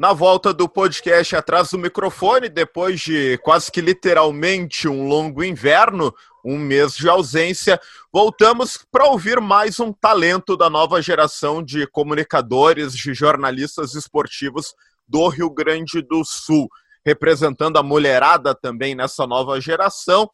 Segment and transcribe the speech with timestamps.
[0.00, 6.10] Na volta do podcast atrás do microfone, depois de quase que literalmente um longo inverno,
[6.42, 7.78] um mês de ausência,
[8.10, 14.74] voltamos para ouvir mais um talento da nova geração de comunicadores, de jornalistas esportivos
[15.06, 16.66] do Rio Grande do Sul,
[17.04, 20.30] representando a mulherada também nessa nova geração.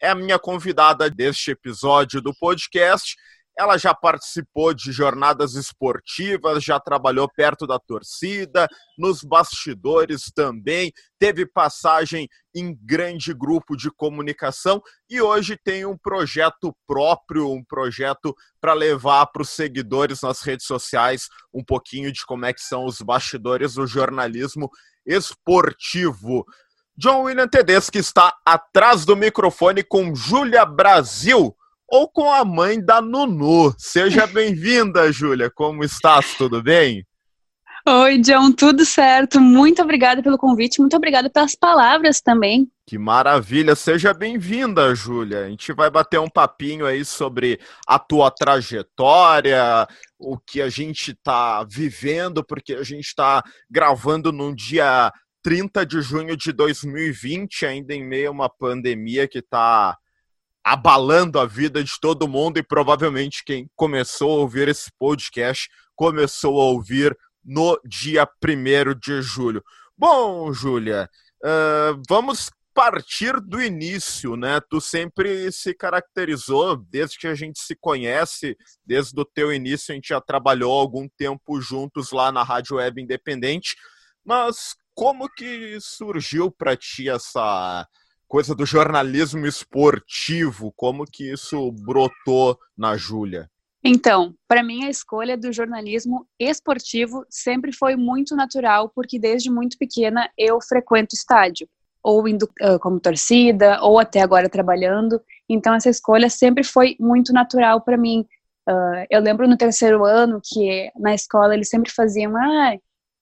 [0.00, 3.14] É a minha convidada deste episódio do podcast
[3.56, 8.68] ela já participou de jornadas esportivas, já trabalhou perto da torcida,
[8.98, 16.76] nos bastidores também, teve passagem em grande grupo de comunicação e hoje tem um projeto
[16.86, 22.44] próprio, um projeto para levar para os seguidores nas redes sociais um pouquinho de como
[22.44, 24.70] é que são os bastidores do jornalismo
[25.06, 26.44] esportivo.
[26.98, 31.54] John William Tedeschi está atrás do microfone com Júlia Brasil
[31.88, 33.74] ou com a mãe da Nunu.
[33.78, 35.50] Seja bem-vinda, Júlia.
[35.50, 36.34] Como estás?
[36.34, 37.04] Tudo bem?
[37.88, 39.40] Oi, John, tudo certo.
[39.40, 42.68] Muito obrigada pelo convite, muito obrigada pelas palavras também.
[42.84, 45.44] Que maravilha, seja bem-vinda, Júlia.
[45.44, 49.86] A gente vai bater um papinho aí sobre a tua trajetória,
[50.18, 55.12] o que a gente está vivendo, porque a gente está gravando num dia
[55.44, 59.96] 30 de junho de 2020, ainda em meio a uma pandemia que está
[60.66, 66.60] abalando a vida de todo mundo e provavelmente quem começou a ouvir esse podcast começou
[66.60, 69.62] a ouvir no dia 1 de julho.
[69.96, 71.08] Bom, Júlia,
[71.44, 74.60] uh, vamos partir do início, né?
[74.68, 79.94] Tu sempre se caracterizou, desde que a gente se conhece, desde o teu início a
[79.94, 83.76] gente já trabalhou algum tempo juntos lá na Rádio Web Independente,
[84.24, 87.86] mas como que surgiu para ti essa
[88.28, 93.48] coisa do jornalismo esportivo, como que isso brotou na Júlia?
[93.84, 99.78] Então, para mim a escolha do jornalismo esportivo sempre foi muito natural, porque desde muito
[99.78, 101.68] pequena eu frequento estádio,
[102.02, 105.20] ou indo uh, como torcida, ou até agora trabalhando.
[105.48, 108.26] Então essa escolha sempre foi muito natural para mim.
[108.68, 112.74] Uh, eu lembro no terceiro ano que na escola eles sempre faziam, ah,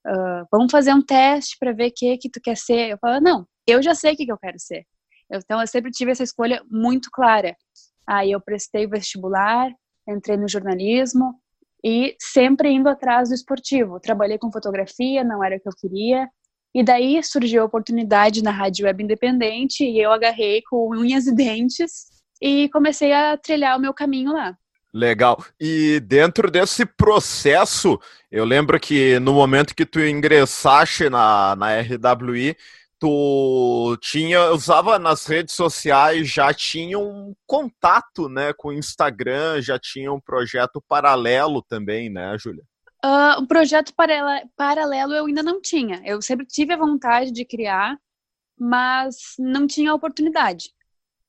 [0.07, 2.89] uh, vamos fazer um teste para ver o que que tu quer ser.
[2.89, 4.87] Eu falava, não, eu já sei o que, que eu quero ser.
[5.31, 7.57] Então, eu sempre tive essa escolha muito clara.
[8.07, 9.71] Aí eu prestei vestibular,
[10.09, 11.35] entrei no jornalismo
[11.83, 14.01] e sempre indo atrás do esportivo.
[14.01, 16.29] Trabalhei com fotografia, não era o que eu queria.
[16.75, 21.35] E daí surgiu a oportunidade na Rádio Web Independente e eu agarrei com unhas e
[21.35, 22.07] dentes
[22.43, 24.57] e comecei a trilhar o meu caminho lá.
[24.93, 25.45] Legal.
[25.61, 27.99] E dentro desse processo,
[28.31, 32.57] eu lembro que no momento que tu ingressaste na, na RWI,
[33.05, 39.79] tu tinha usava nas redes sociais já tinha um contato né com o Instagram já
[39.79, 42.65] tinha um projeto paralelo também né Júlia?
[43.05, 43.93] Uh, um projeto
[44.57, 46.01] paralelo eu ainda não tinha.
[46.07, 47.99] Eu sempre tive a vontade de criar
[48.59, 50.71] mas não tinha oportunidade.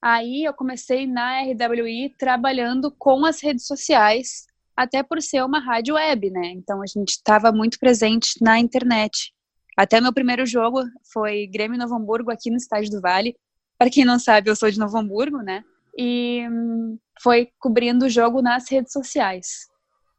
[0.01, 4.45] Aí eu comecei na RWI trabalhando com as redes sociais
[4.77, 6.51] até por ser uma rádio web né?
[6.51, 9.34] Então a gente estava muito presente na internet
[9.75, 13.35] até meu primeiro jogo foi Grêmio Novo Hamburgo aqui no Estádio do Vale.
[13.77, 15.63] Para quem não sabe, eu sou de Novo Hamburgo, né?
[15.97, 19.67] E hum, foi cobrindo o jogo nas redes sociais.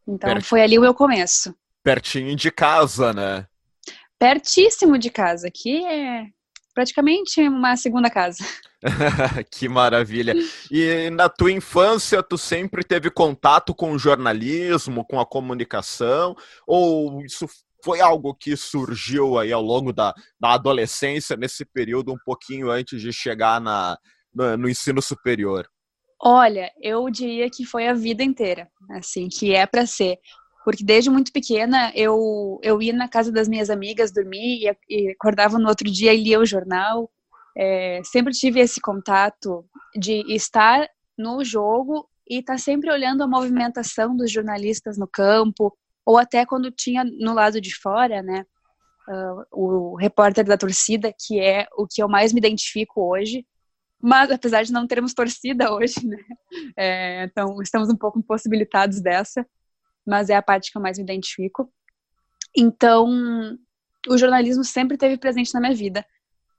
[0.06, 0.44] Então Pertinho.
[0.44, 1.54] foi ali o meu começo.
[1.82, 3.46] Pertinho de casa, né?
[4.18, 6.26] Pertíssimo de casa, que é
[6.74, 8.44] praticamente uma segunda casa.
[9.50, 10.34] que maravilha.
[10.70, 16.36] E na tua infância, tu sempre teve contato com o jornalismo, com a comunicação?
[16.66, 17.48] Ou isso
[17.84, 23.00] foi algo que surgiu aí ao longo da, da adolescência, nesse período um pouquinho antes
[23.00, 23.98] de chegar na,
[24.34, 25.68] no, no ensino superior?
[26.20, 30.18] Olha, eu diria que foi a vida inteira, assim, que é para ser.
[30.64, 35.58] Porque desde muito pequena eu, eu ia na casa das minhas amigas dormir e, acordava
[35.58, 37.10] no outro dia e lia o jornal.
[37.56, 39.64] É, sempre tive esse contato
[39.94, 45.72] de estar no jogo e estar tá sempre olhando a movimentação dos jornalistas no campo,
[46.06, 48.46] ou até quando tinha no lado de fora, né,
[49.08, 53.44] uh, o repórter da torcida, que é o que eu mais me identifico hoje,
[54.00, 56.22] mas apesar de não termos torcida hoje, né,
[56.76, 59.44] é, então estamos um pouco impossibilitados dessa,
[60.06, 61.68] mas é a parte que eu mais me identifico.
[62.56, 63.58] Então,
[64.08, 66.06] o jornalismo sempre teve presente na minha vida.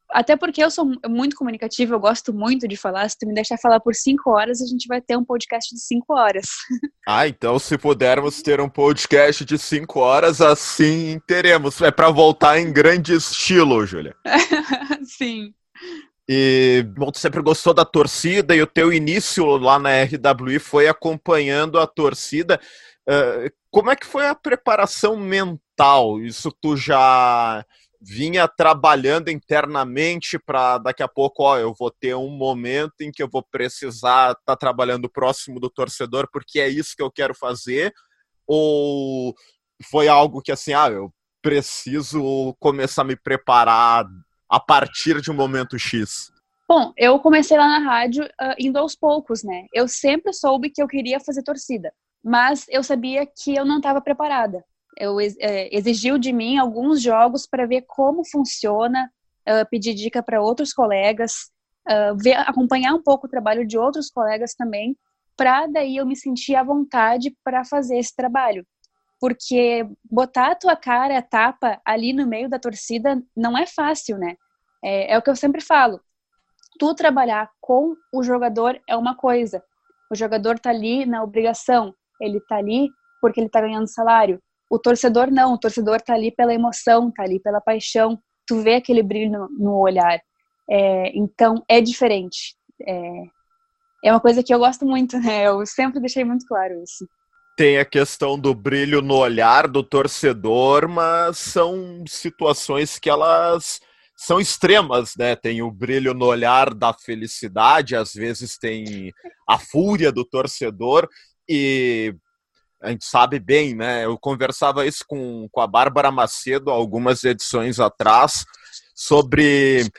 [0.09, 3.09] Até porque eu sou muito comunicativa, eu gosto muito de falar.
[3.09, 5.81] Se tu me deixar falar por cinco horas, a gente vai ter um podcast de
[5.81, 6.47] cinco horas.
[7.09, 11.81] Ah, então se pudermos ter um podcast de cinco horas, assim teremos.
[11.81, 14.13] É para voltar em grande estilo, Júlia.
[15.17, 15.53] Sim.
[16.27, 20.89] E bom, tu sempre gostou da torcida e o teu início lá na RWI foi
[20.89, 22.59] acompanhando a torcida.
[23.07, 25.61] Uh, como é que foi a preparação mental?
[25.77, 27.63] mental, isso tu já
[28.01, 33.21] vinha trabalhando internamente para daqui a pouco, ó, eu vou ter um momento em que
[33.21, 37.33] eu vou precisar estar tá trabalhando próximo do torcedor, porque é isso que eu quero
[37.33, 37.93] fazer?
[38.45, 39.33] Ou
[39.91, 41.11] foi algo que assim, ah, eu
[41.41, 44.05] preciso começar a me preparar
[44.49, 46.31] a partir de um momento X?
[46.67, 49.65] Bom, eu comecei lá na rádio uh, indo aos poucos, né?
[49.73, 51.93] Eu sempre soube que eu queria fazer torcida,
[52.23, 54.63] mas eu sabia que eu não estava preparada.
[54.99, 59.11] Eu é, exigiu de mim alguns jogos para ver como funciona,
[59.47, 61.51] uh, pedir dica para outros colegas,
[61.87, 64.97] uh, ver, acompanhar um pouco o trabalho de outros colegas também,
[65.37, 68.65] para daí eu me sentir à vontade para fazer esse trabalho.
[69.19, 74.17] Porque botar a tua cara, a tapa ali no meio da torcida não é fácil,
[74.17, 74.35] né?
[74.83, 75.99] É, é o que eu sempre falo.
[76.79, 79.63] Tu trabalhar com o jogador é uma coisa.
[80.11, 82.89] O jogador tá ali na obrigação, ele tá ali
[83.21, 84.39] porque ele tá ganhando salário.
[84.69, 88.19] O torcedor não, o torcedor tá ali pela emoção, tá ali pela paixão.
[88.45, 90.19] Tu vê aquele brilho no, no olhar.
[90.69, 92.55] É, então é diferente.
[92.85, 93.23] É,
[94.03, 95.47] é uma coisa que eu gosto muito, né?
[95.47, 97.07] Eu sempre deixei muito claro isso.
[97.57, 103.79] Tem a questão do brilho no olhar do torcedor, mas são situações que elas
[104.15, 105.35] são extremas, né?
[105.35, 109.11] Tem o brilho no olhar da felicidade, às vezes tem
[109.47, 111.07] a fúria do torcedor
[111.47, 112.13] e
[112.81, 114.05] a gente sabe bem, né?
[114.05, 118.45] Eu conversava isso com, com a Bárbara Macedo algumas edições atrás
[118.95, 119.89] sobre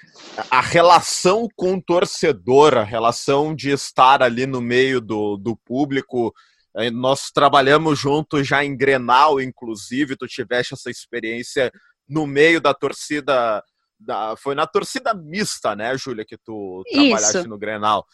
[0.50, 6.32] a relação com o torcedor, a relação de estar ali no meio do, do público.
[6.76, 11.72] É, nós trabalhamos juntos já em Grenal, inclusive, tu tiveste essa experiência
[12.08, 13.62] no meio da torcida.
[14.00, 17.48] Da, foi na torcida mista, né, Júlia, que tu trabalhaste Isso.
[17.48, 18.06] no Grenal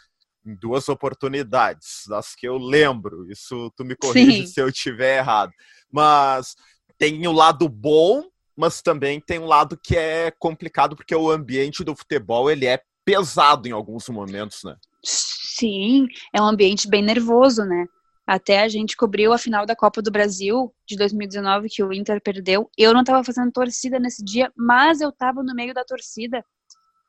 [0.45, 3.31] em duas oportunidades, das que eu lembro.
[3.31, 4.47] Isso tu me corrige Sim.
[4.47, 5.53] se eu tiver errado.
[5.91, 6.55] Mas
[6.99, 8.25] tem o lado bom,
[8.57, 12.81] mas também tem um lado que é complicado porque o ambiente do futebol ele é
[13.05, 14.77] pesado em alguns momentos, né?
[15.03, 17.87] Sim, é um ambiente bem nervoso, né?
[18.27, 22.23] Até a gente cobriu a final da Copa do Brasil de 2019 que o Inter
[22.23, 22.71] perdeu.
[22.77, 26.43] Eu não estava fazendo torcida nesse dia, mas eu estava no meio da torcida.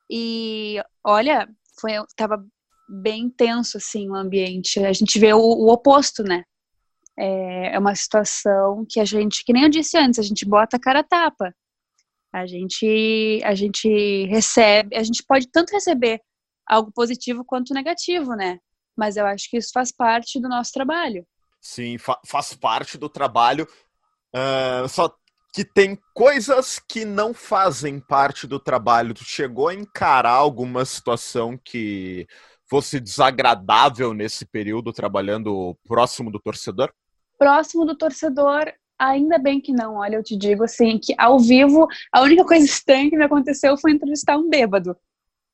[0.10, 1.48] E olha,
[1.80, 2.46] foi tava
[2.88, 4.80] bem tenso assim o ambiente.
[4.84, 6.44] A gente vê o, o oposto, né?
[7.18, 10.78] É, é, uma situação que a gente, que nem eu disse antes, a gente bota
[10.78, 11.54] a cara a tapa.
[12.34, 16.20] A gente, a gente recebe, a gente pode tanto receber
[16.68, 18.60] algo positivo quanto negativo, né?
[18.98, 21.26] Mas eu acho que isso faz parte do nosso trabalho.
[21.62, 23.68] Sim, fa faz parte do trabalho.
[24.36, 25.16] Uh, só
[25.54, 29.14] que tem coisas que não fazem parte do trabalho.
[29.14, 32.28] Tu chegou a encarar alguma situação que
[32.68, 36.92] fosse desagradável nesse período trabalhando próximo do torcedor?
[37.38, 39.96] Próximo do torcedor, ainda bem que não.
[39.96, 43.78] Olha, eu te digo assim, que ao vivo, a única coisa estranha que me aconteceu
[43.78, 44.96] foi entrevistar um bêbado.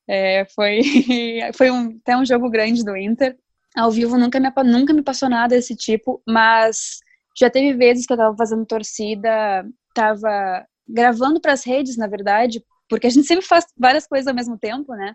[0.08, 0.82] É, foi
[1.56, 3.38] foi um, até um jogo grande do Inter.
[3.76, 7.00] Ao vivo nunca me, nunca me passou nada desse tipo, mas
[7.38, 12.62] já teve vezes que eu tava fazendo torcida, tava gravando para as redes, na verdade,
[12.90, 15.14] porque a gente sempre faz várias coisas ao mesmo tempo, né?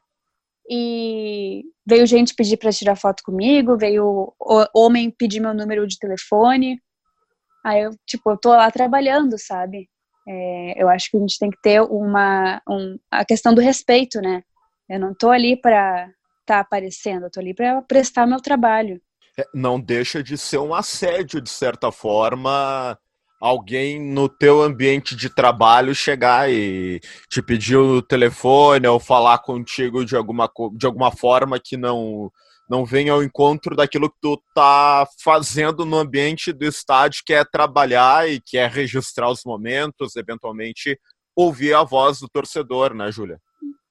[0.68, 4.34] E veio gente pedir para tirar foto comigo, veio
[4.74, 6.80] homem pedir meu número de telefone.
[7.64, 9.88] Aí eu, tipo, eu tô lá trabalhando, sabe?
[10.28, 14.20] É, eu acho que a gente tem que ter uma um, a questão do respeito,
[14.20, 14.42] né?
[14.88, 16.08] Eu não tô ali para
[16.40, 19.00] estar tá aparecendo, eu tô ali para prestar meu trabalho.
[19.38, 22.99] É, não deixa de ser um assédio de certa forma
[23.40, 30.05] alguém no teu ambiente de trabalho chegar e te pedir o telefone ou falar contigo
[30.05, 32.31] de alguma, de alguma forma que não
[32.69, 37.45] não venha ao encontro daquilo que tu tá fazendo no ambiente do estádio, que é
[37.45, 40.99] trabalhar e que é registrar os momentos, eventualmente
[41.35, 43.38] ouvir a voz do torcedor, né, Júlia?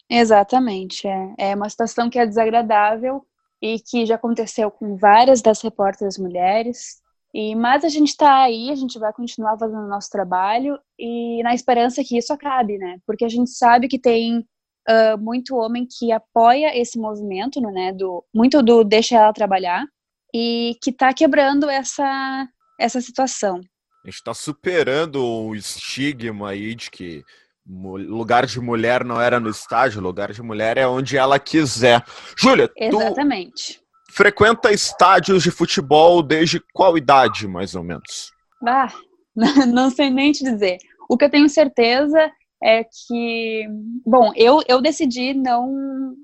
[0.09, 1.07] Exatamente.
[1.07, 3.25] É, é uma situação que é desagradável
[3.61, 7.01] e que já aconteceu com várias das repórteres mulheres.
[7.35, 11.43] E, mas a gente está aí, a gente vai continuar fazendo o nosso trabalho e
[11.43, 12.97] na esperança que isso acabe, né?
[13.05, 17.91] Porque a gente sabe que tem uh, muito homem que apoia esse movimento, né?
[17.91, 19.85] Do, muito do deixa ela trabalhar
[20.33, 22.47] e que está quebrando essa,
[22.79, 23.59] essa situação.
[24.05, 27.21] A gente está superando o estigma aí de que
[27.67, 32.01] lugar de mulher não era no estádio, lugar de mulher é onde ela quiser.
[32.37, 33.79] Júlia, Exatamente.
[33.79, 33.84] Tu
[34.15, 38.31] frequenta estádios de futebol desde qual idade, mais ou menos?
[38.65, 38.87] Ah,
[39.67, 40.77] não sei nem te dizer.
[41.09, 42.31] O que eu tenho certeza
[42.63, 43.67] é que,
[44.05, 46.15] bom, eu, eu decidi não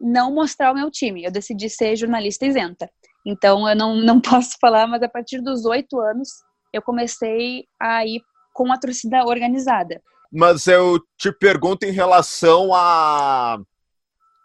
[0.00, 1.22] não mostrar o meu time.
[1.22, 2.90] Eu decidi ser jornalista isenta.
[3.24, 6.28] Então eu não, não posso falar, mas a partir dos oito anos
[6.72, 8.22] eu comecei a ir
[8.54, 10.02] com a torcida organizada.
[10.32, 13.58] Mas eu te pergunto em relação a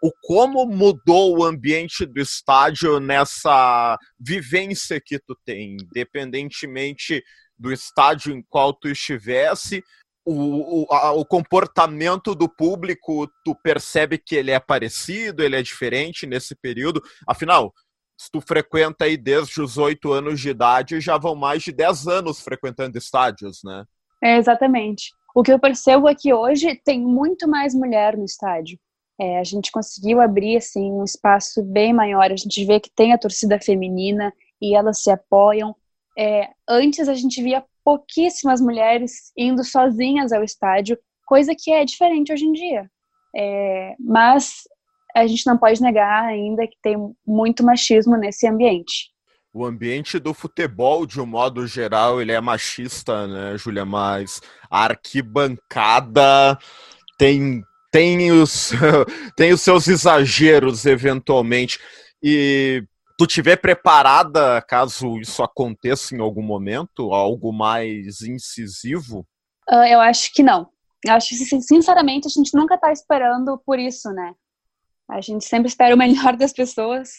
[0.02, 7.22] o como mudou o ambiente do estádio nessa vivência que tu tem, independentemente
[7.58, 9.82] do estádio em qual tu estivesse,
[10.24, 15.62] o, o, a, o comportamento do público, tu percebe que ele é parecido, ele é
[15.62, 17.02] diferente nesse período.
[17.26, 17.72] Afinal,
[18.18, 22.06] se tu frequenta aí desde os oito anos de idade, já vão mais de dez
[22.06, 23.84] anos frequentando estádios, né?
[24.22, 25.10] É, exatamente.
[25.34, 28.78] O que eu percebo é que hoje tem muito mais mulher no estádio.
[29.20, 32.30] É, a gente conseguiu abrir assim um espaço bem maior.
[32.30, 35.76] A gente vê que tem a torcida feminina e elas se apoiam.
[36.18, 42.32] É, antes a gente via pouquíssimas mulheres indo sozinhas ao estádio, coisa que é diferente
[42.32, 42.90] hoje em dia.
[43.36, 44.62] É, mas
[45.14, 46.96] a gente não pode negar ainda que tem
[47.26, 49.10] muito machismo nesse ambiente
[49.52, 53.84] o ambiente do futebol, de um modo geral, ele é machista, né, Júlia?
[53.84, 56.56] Mas a arquibancada
[57.18, 58.72] tem, tem, os,
[59.36, 61.78] tem os seus exageros, eventualmente.
[62.22, 62.84] E
[63.18, 69.26] tu tiver preparada caso isso aconteça em algum momento, algo mais incisivo?
[69.68, 70.68] Uh, eu acho que não.
[71.04, 74.34] Eu acho que, sinceramente, a gente nunca está esperando por isso, né?
[75.10, 77.10] A gente sempre espera o melhor das pessoas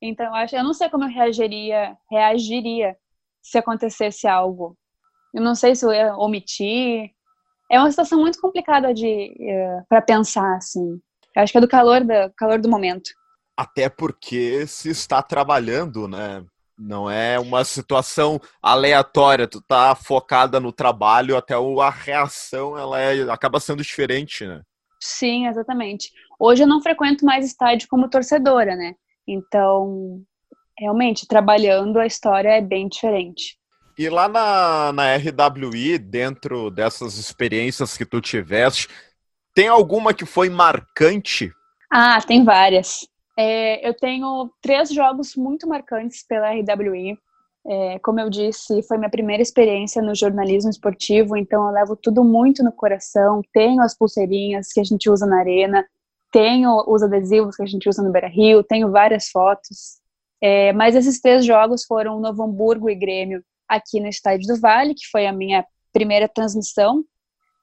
[0.00, 2.96] então, eu acho, eu não sei como eu reagiria, reagiria
[3.42, 4.76] se acontecesse algo.
[5.34, 7.10] Eu não sei se eu ia omitir.
[7.70, 11.00] É uma situação muito complicada de uh, eh, para pensar assim.
[11.34, 13.10] Eu acho que é do calor do calor do momento.
[13.56, 16.44] Até porque se está trabalhando, né?
[16.78, 23.22] Não é uma situação aleatória, tu tá focada no trabalho, até a reação ela é,
[23.30, 24.62] acaba sendo diferente, né?
[25.00, 26.10] Sim, exatamente.
[26.38, 28.94] Hoje eu não frequento mais estádio como torcedora, né?
[29.26, 30.22] Então,
[30.78, 33.58] realmente, trabalhando a história é bem diferente.
[33.98, 38.88] E lá na, na RWI, dentro dessas experiências que tu tiveste,
[39.54, 41.50] tem alguma que foi marcante?
[41.90, 43.08] Ah, tem várias.
[43.38, 47.18] É, eu tenho três jogos muito marcantes pela RWI.
[47.66, 52.22] É, como eu disse, foi minha primeira experiência no jornalismo esportivo, então eu levo tudo
[52.22, 53.40] muito no coração.
[53.50, 55.84] Tenho as pulseirinhas que a gente usa na arena,
[56.30, 60.00] tenho os adesivos que a gente usa no Beira Rio, tenho várias fotos.
[60.40, 64.94] É, mas esses três jogos foram Novo Hamburgo e Grêmio aqui no Estádio do Vale,
[64.94, 67.00] que foi a minha primeira transmissão.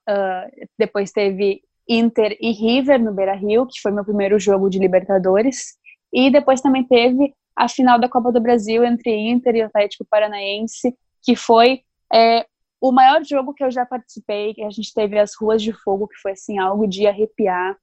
[0.10, 4.80] Uh, depois teve Inter e River no Beira Rio, que foi meu primeiro jogo de
[4.80, 5.78] Libertadores.
[6.12, 10.96] E depois também teve a final da Copa do Brasil entre Inter e Atlético Paranaense,
[11.22, 11.82] que foi
[12.12, 12.46] é,
[12.82, 14.54] o maior jogo que eu já participei.
[14.66, 17.78] A gente teve as ruas de fogo, que foi assim algo de arrepiar.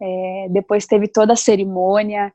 [0.00, 2.32] É, depois teve toda a cerimônia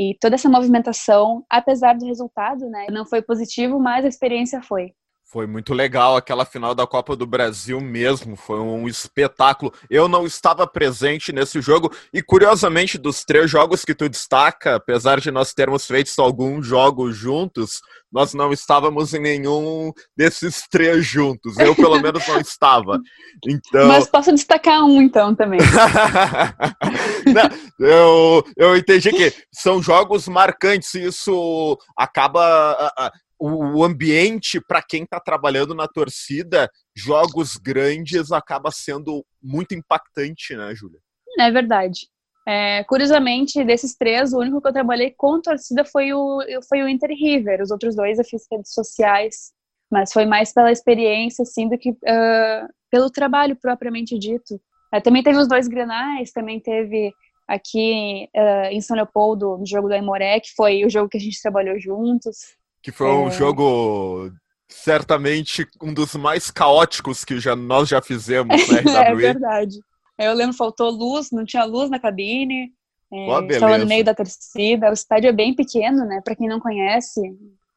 [0.00, 4.94] e toda essa movimentação, apesar do resultado, né, não foi positivo, mas a experiência foi.
[5.32, 9.72] Foi muito legal aquela final da Copa do Brasil mesmo, foi um espetáculo.
[9.88, 15.20] Eu não estava presente nesse jogo e curiosamente dos três jogos que tu destaca, apesar
[15.20, 17.80] de nós termos feito alguns jogos juntos,
[18.12, 21.56] nós não estávamos em nenhum desses três juntos.
[21.58, 22.98] Eu pelo menos não estava.
[23.46, 23.86] Então...
[23.86, 25.60] Mas posso destacar um então também.
[27.24, 32.92] não, eu, eu entendi que são jogos marcantes e isso acaba
[33.40, 40.74] o ambiente para quem está trabalhando na torcida, jogos grandes acaba sendo muito impactante, né,
[40.74, 41.00] Júlia?
[41.38, 42.08] É verdade.
[42.46, 46.88] É, curiosamente, desses três, o único que eu trabalhei com torcida foi o, foi o
[46.88, 47.62] Inter River.
[47.62, 49.52] Os outros dois eu fiz redes sociais,
[49.90, 54.60] mas foi mais pela experiência, assim, do que uh, pelo trabalho propriamente dito.
[54.94, 57.10] Uh, também teve os dois grenais, também teve
[57.48, 61.20] aqui uh, em São Leopoldo, no jogo do Aimoré, que foi o jogo que a
[61.20, 63.12] gente trabalhou juntos que foi é.
[63.12, 64.30] um jogo
[64.68, 69.24] certamente um dos mais caóticos que já, nós já fizemos na RWE.
[69.24, 69.80] é verdade.
[70.18, 72.72] Eu lembro, faltou luz, não tinha luz na cabine.
[73.12, 74.90] É, estava no meio da torcida.
[74.90, 76.20] O estádio é bem pequeno, né?
[76.24, 77.20] Para quem não conhece,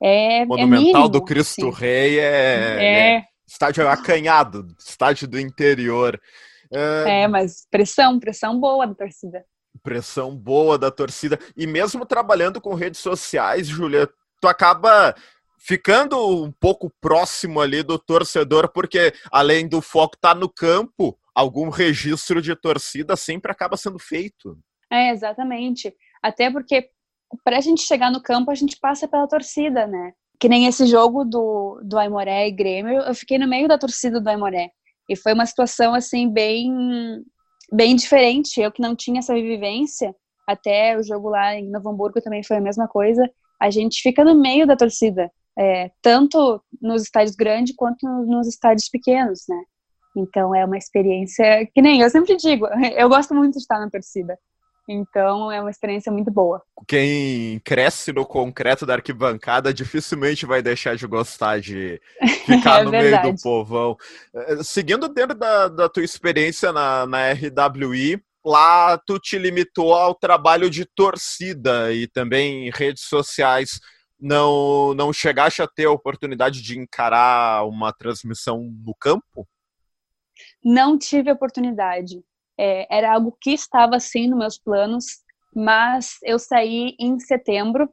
[0.01, 1.79] é, é Monumental é mínimo, do Cristo assim.
[1.79, 3.15] Rei é, é.
[3.15, 6.19] é, estádio acanhado, estádio do interior.
[6.71, 9.43] É, é, mas pressão, pressão boa da torcida.
[9.81, 11.39] Pressão boa da torcida.
[11.55, 14.09] E mesmo trabalhando com redes sociais, Júlia,
[14.43, 15.15] tu acaba
[15.57, 21.17] ficando um pouco próximo ali do torcedor, porque além do foco estar tá no campo,
[21.33, 24.59] algum registro de torcida sempre acaba sendo feito.
[24.91, 25.95] É, exatamente.
[26.21, 26.89] Até porque
[27.41, 30.11] para a gente chegar no campo, a gente passa pela torcida, né?
[30.37, 34.19] Que nem esse jogo do, do Aimoré e Grêmio, eu fiquei no meio da torcida
[34.19, 34.71] do Aimoré.
[35.09, 37.23] E foi uma situação, assim, bem,
[37.71, 38.59] bem diferente.
[38.59, 40.13] Eu que não tinha essa vivência,
[40.45, 43.23] até o jogo lá em Novo Hamburgo também foi a mesma coisa
[43.63, 45.31] a gente fica no meio da torcida.
[45.57, 49.61] é, tanto nos estádios grandes quanto nos estádios pequenos, né?
[50.17, 52.67] Então é uma experiência que nem eu sempre digo,
[52.97, 54.37] eu gosto muito de estar na torcida.
[54.89, 56.61] Então é uma experiência muito boa.
[56.87, 62.01] Quem cresce no concreto da arquibancada dificilmente vai deixar de gostar de
[62.45, 63.23] ficar é no verdade.
[63.23, 63.95] meio do povão.
[64.35, 70.13] Eh, seguindo dentro da, da tua experiência na, na RWI, lá tu te limitou ao
[70.13, 73.79] trabalho de torcida e também redes sociais.
[74.19, 79.47] Não, não chegaste a ter a oportunidade de encarar uma transmissão no campo?
[80.63, 82.23] Não tive oportunidade.
[82.57, 85.05] É, era algo que estava sim nos meus planos,
[85.55, 87.89] mas eu saí em setembro,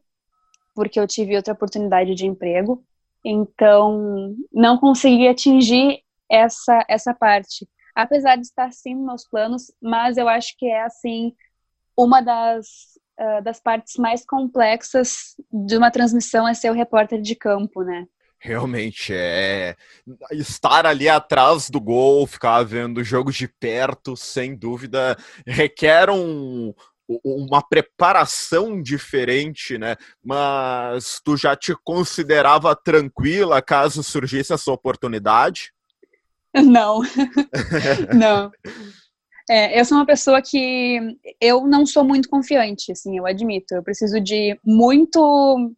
[0.75, 2.85] porque eu tive outra oportunidade de emprego,
[3.25, 10.17] então não consegui atingir essa, essa parte apesar de estar sim nos meus planos, mas
[10.17, 11.35] eu acho que é assim
[11.97, 12.67] uma das
[13.21, 18.07] uh, das partes mais complexas de uma transmissão é ser o repórter de campo, né?
[18.43, 19.77] Realmente é
[20.33, 25.15] estar ali atrás do gol, ficar vendo jogos de perto, sem dúvida,
[25.47, 26.73] requer um,
[27.23, 29.97] uma preparação diferente, né?
[30.25, 35.71] Mas tu já te considerava tranquila caso surgisse essa oportunidade?
[36.65, 37.01] Não,
[38.13, 38.51] não.
[39.49, 40.99] É, eu sou uma pessoa que
[41.41, 43.75] eu não sou muito confiante, assim, eu admito.
[43.75, 45.73] Eu preciso de muito,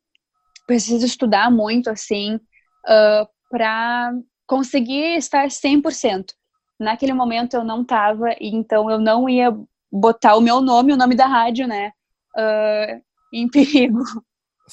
[0.66, 4.12] preciso estudar muito, assim, uh, para
[4.46, 6.34] conseguir estar 100%.
[6.78, 9.54] Naquele momento eu não estava, então eu não ia
[9.90, 11.92] botar o meu nome, o nome da rádio, né,
[12.36, 13.02] uh,
[13.32, 14.02] em perigo.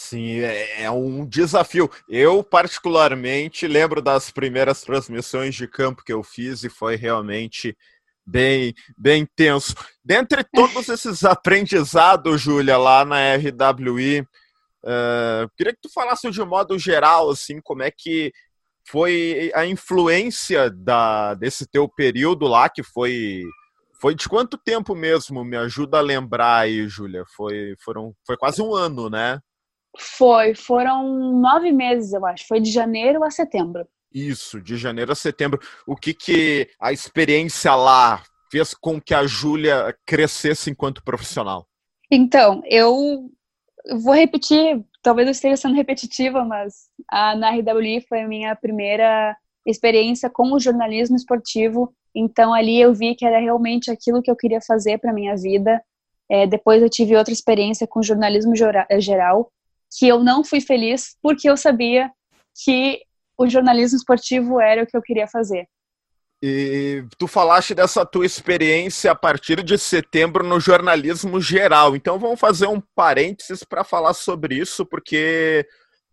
[0.02, 1.92] Sim, é, é, um desafio.
[2.08, 7.78] Eu, particularmente, lembro das primeiras transmissões de campo que eu fiz e foi realmente
[8.26, 9.76] bem, bem tenso.
[10.04, 16.80] Dentre todos esses aprendizados, Júlia, lá na RWI, uh, queria que tu falasse de modo
[16.80, 18.32] geral, assim, como é que
[18.86, 23.44] foi a influência da, desse teu período lá, que foi
[24.00, 25.44] foi de quanto tempo mesmo?
[25.44, 27.26] Me ajuda a lembrar aí, Júlia.
[27.36, 29.42] Foi, foram, foi quase um ano, né?
[29.98, 32.48] Foi, foram nove meses, eu acho.
[32.48, 33.88] Foi de janeiro a setembro.
[34.14, 35.60] Isso, de janeiro a setembro.
[35.86, 41.68] O que que a experiência lá fez com que a Júlia crescesse enquanto profissional?
[42.12, 43.30] Então, eu
[44.02, 49.36] vou repetir, talvez eu esteja sendo repetitiva, mas a, na RWI foi a minha primeira
[49.66, 51.94] experiência com o jornalismo esportivo.
[52.16, 55.82] Então, ali eu vi que era realmente aquilo que eu queria fazer para minha vida.
[56.30, 59.52] É, depois eu tive outra experiência com jornalismo geral,
[59.98, 62.12] que eu não fui feliz porque eu sabia
[62.64, 63.02] que
[63.38, 65.68] o jornalismo esportivo era o que eu queria fazer.
[66.42, 71.96] E tu falaste dessa tua experiência a partir de setembro no jornalismo geral.
[71.96, 75.68] Então vamos fazer um parênteses para falar sobre isso, porque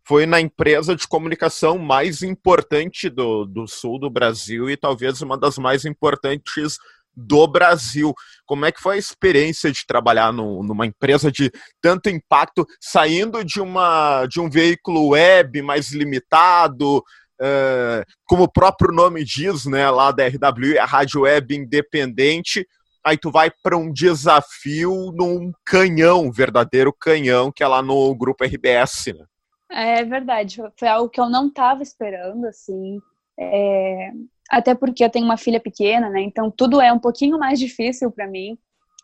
[0.04, 5.38] foi na empresa de comunicação mais importante do, do sul do Brasil e talvez uma
[5.38, 6.78] das mais importantes
[7.16, 8.12] do Brasil.
[8.44, 11.50] Como é que foi a experiência de trabalhar no, numa empresa de
[11.80, 18.92] tanto impacto, saindo de, uma, de um veículo web mais limitado, uh, como o próprio
[18.92, 22.66] nome diz, né, lá da RW, a rádio web independente,
[23.04, 28.44] aí tu vai para um desafio num canhão, verdadeiro canhão, que é lá no grupo
[28.44, 29.24] RBS, né?
[29.70, 33.00] É verdade, foi algo que eu não estava esperando, assim.
[33.38, 34.12] É,
[34.50, 36.20] até porque eu tenho uma filha pequena, né?
[36.22, 38.56] Então tudo é um pouquinho mais difícil para mim,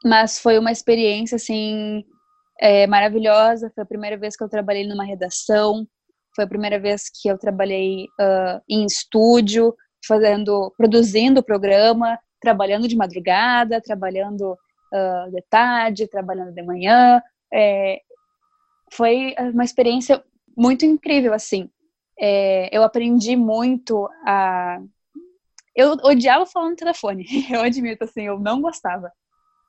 [0.05, 2.05] mas foi uma experiência assim
[2.61, 3.71] é, maravilhosa.
[3.75, 5.87] Foi a primeira vez que eu trabalhei numa redação,
[6.35, 9.75] foi a primeira vez que eu trabalhei uh, em estúdio,
[10.07, 17.23] fazendo, produzindo o programa, trabalhando de madrugada, trabalhando uh, de tarde, trabalhando de manhã.
[17.53, 18.01] É,
[18.91, 20.23] foi uma experiência
[20.57, 21.69] muito incrível, assim.
[22.19, 24.81] É, eu aprendi muito a
[25.75, 29.11] eu odiava falar no telefone, eu admito, assim, eu não gostava.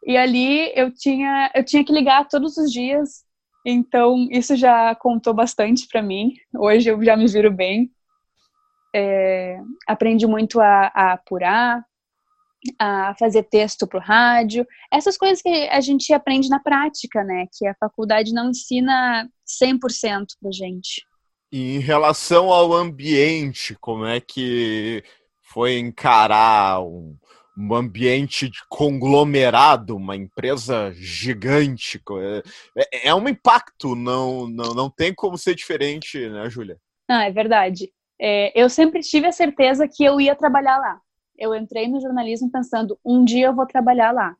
[0.05, 3.23] E ali eu tinha, eu tinha que ligar todos os dias,
[3.65, 6.33] então isso já contou bastante para mim.
[6.53, 7.89] Hoje eu já me viro bem.
[8.95, 11.83] É, aprendi muito a, a, apurar,
[12.77, 17.47] a fazer texto para rádio, essas coisas que a gente aprende na prática, né?
[17.57, 21.05] Que a faculdade não ensina 100% para gente.
[21.51, 25.03] E em relação ao ambiente, como é que
[25.53, 27.15] foi encarar um,
[27.57, 32.01] um ambiente de conglomerado, uma empresa gigante.
[32.75, 36.77] É, é um impacto, não, não, não tem como ser diferente, né, Júlia?
[37.07, 37.91] Ah, é verdade.
[38.19, 40.99] É, eu sempre tive a certeza que eu ia trabalhar lá.
[41.37, 44.35] Eu entrei no jornalismo pensando, um dia eu vou trabalhar lá.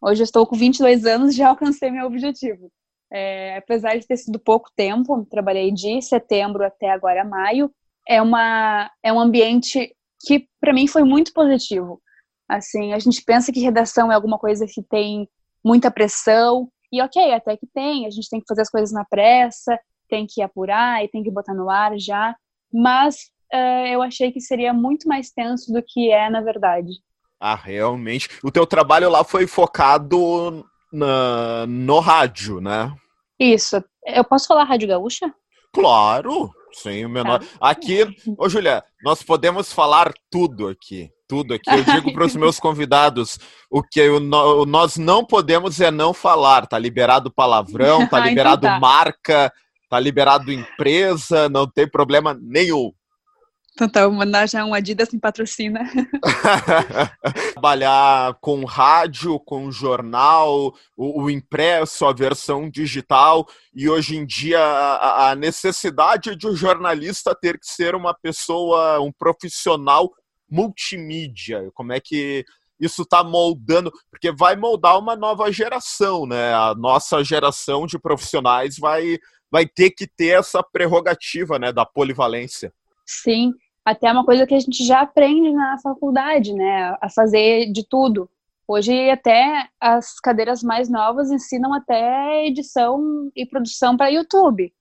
[0.00, 2.70] Hoje eu estou com 22 anos já alcancei meu objetivo.
[3.10, 7.70] É, apesar de ter sido pouco tempo, trabalhei de setembro até agora maio,
[8.06, 12.00] é, uma, é um ambiente que para mim foi muito positivo.
[12.48, 15.28] Assim, a gente pensa que redação é alguma coisa que tem
[15.64, 19.04] muita pressão, e ok, até que tem, a gente tem que fazer as coisas na
[19.04, 19.78] pressa,
[20.08, 22.34] tem que apurar e tem que botar no ar já,
[22.72, 23.16] mas
[23.52, 26.92] uh, eu achei que seria muito mais tenso do que é na verdade.
[27.38, 28.28] Ah, realmente.
[28.42, 32.92] O teu trabalho lá foi focado na, no rádio, né?
[33.38, 33.82] Isso.
[34.04, 35.32] Eu posso falar Rádio Gaúcha?
[35.72, 37.40] Claro, sem o menor.
[37.40, 37.46] Tá.
[37.60, 41.10] Aqui, ô Julia, nós podemos falar tudo aqui.
[41.26, 41.70] Tudo aqui.
[41.70, 43.38] Eu digo para os meus convidados:
[43.70, 46.66] o que eu, nós não podemos é não falar.
[46.66, 48.80] Tá liberado palavrão, tá liberado então tá.
[48.80, 49.52] marca,
[49.90, 52.92] tá liberado empresa, não tem problema nenhum.
[53.78, 55.88] Então tá, mandar já um Adidas me patrocina.
[57.54, 64.58] Trabalhar com rádio, com jornal, o, o, impresso, a versão digital, e hoje em dia
[64.60, 70.10] a, a necessidade de um jornalista ter que ser uma pessoa, um profissional
[70.50, 71.70] multimídia.
[71.74, 72.44] Como é que
[72.80, 76.52] isso está moldando, porque vai moldar uma nova geração, né?
[76.54, 79.18] A nossa geração de profissionais vai,
[79.50, 82.72] vai ter que ter essa prerrogativa, né, da polivalência.
[83.04, 83.52] Sim,
[83.84, 86.96] até uma coisa que a gente já aprende na faculdade, né?
[87.00, 88.30] A fazer de tudo.
[88.66, 94.72] Hoje até as cadeiras mais novas ensinam até edição e produção para YouTube.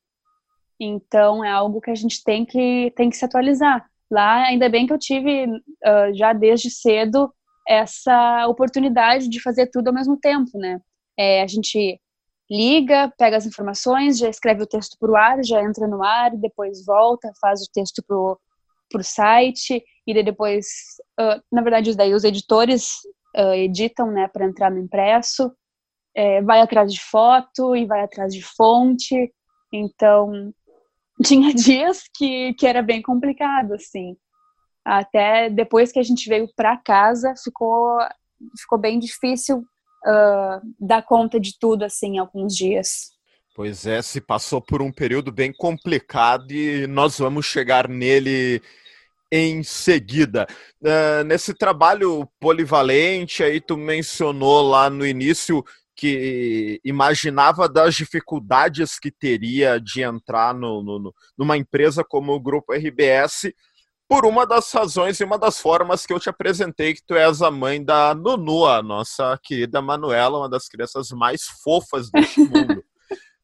[0.80, 3.90] Então é algo que a gente tem que tem que se atualizar.
[4.12, 7.34] Lá ainda bem que eu tive uh, já desde cedo
[7.68, 10.80] essa oportunidade de fazer tudo ao mesmo tempo, né?
[11.18, 12.00] É, a gente
[12.50, 16.36] liga, pega as informações, já escreve o texto para o ar, já entra no ar,
[16.36, 18.40] depois volta, faz o texto pro
[18.90, 20.66] para o site e depois,
[21.20, 22.94] uh, na verdade, daí os editores
[23.36, 25.52] uh, editam, né, para entrar no impresso,
[26.16, 29.32] é, vai atrás de foto e vai atrás de fonte,
[29.72, 30.52] então
[31.24, 34.18] tinha dias que, que era bem complicado, assim.
[34.84, 38.00] Até depois que a gente veio para casa, ficou,
[38.60, 43.17] ficou bem difícil uh, dar conta de tudo, assim, alguns dias.
[43.58, 48.62] Pois é, se passou por um período bem complicado e nós vamos chegar nele
[49.32, 50.46] em seguida.
[50.80, 55.66] Uh, nesse trabalho polivalente, aí tu mencionou lá no início
[55.96, 62.74] que imaginava das dificuldades que teria de entrar no, no, numa empresa como o Grupo
[62.74, 63.52] RBS,
[64.08, 67.42] por uma das razões e uma das formas que eu te apresentei, que tu és
[67.42, 72.84] a mãe da Nunu, a nossa querida Manuela, uma das crianças mais fofas deste mundo.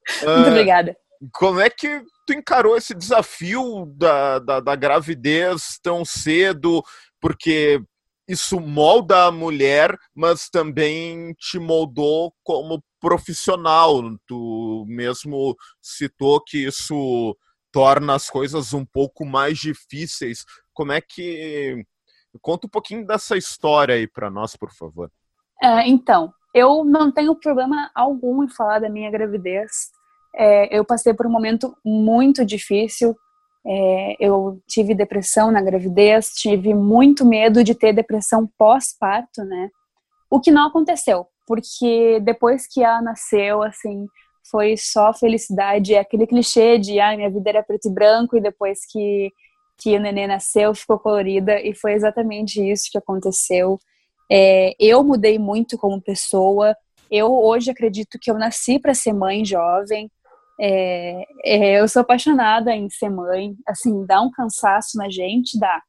[0.24, 0.96] Muito uh, obrigada.
[1.32, 6.84] Como é que tu encarou esse desafio da, da, da gravidez tão cedo?
[7.22, 7.82] Porque
[8.28, 14.02] isso molda a mulher, mas também te moldou como profissional.
[14.28, 17.38] Tu mesmo citou que isso
[17.72, 20.46] torna as coisas um pouco mais difíceis.
[20.74, 21.86] Como é que.
[22.42, 25.12] Conta um pouquinho dessa história aí para nós, por favor.
[25.62, 29.92] É, então, eu não tenho problema algum em falar da minha gravidez.
[30.36, 33.16] É, eu passei por um momento muito difícil.
[33.66, 39.70] É, eu tive depressão na gravidez, tive muito medo de ter depressão pós-parto, né?
[40.30, 44.08] O que não aconteceu, porque depois que ela nasceu, assim,
[44.50, 45.96] foi só felicidade.
[45.96, 49.32] Aquele clichê de, ah, minha vida era preto e branco, e depois que,
[49.78, 53.80] que o neném nasceu, ficou colorida, e foi exatamente isso que aconteceu.
[54.30, 56.76] É, eu mudei muito como pessoa.
[57.10, 60.10] Eu hoje acredito que eu nasci para ser mãe jovem.
[60.60, 63.56] É, é, eu sou apaixonada em ser mãe.
[63.68, 65.82] Assim, dá um cansaço na gente, dá.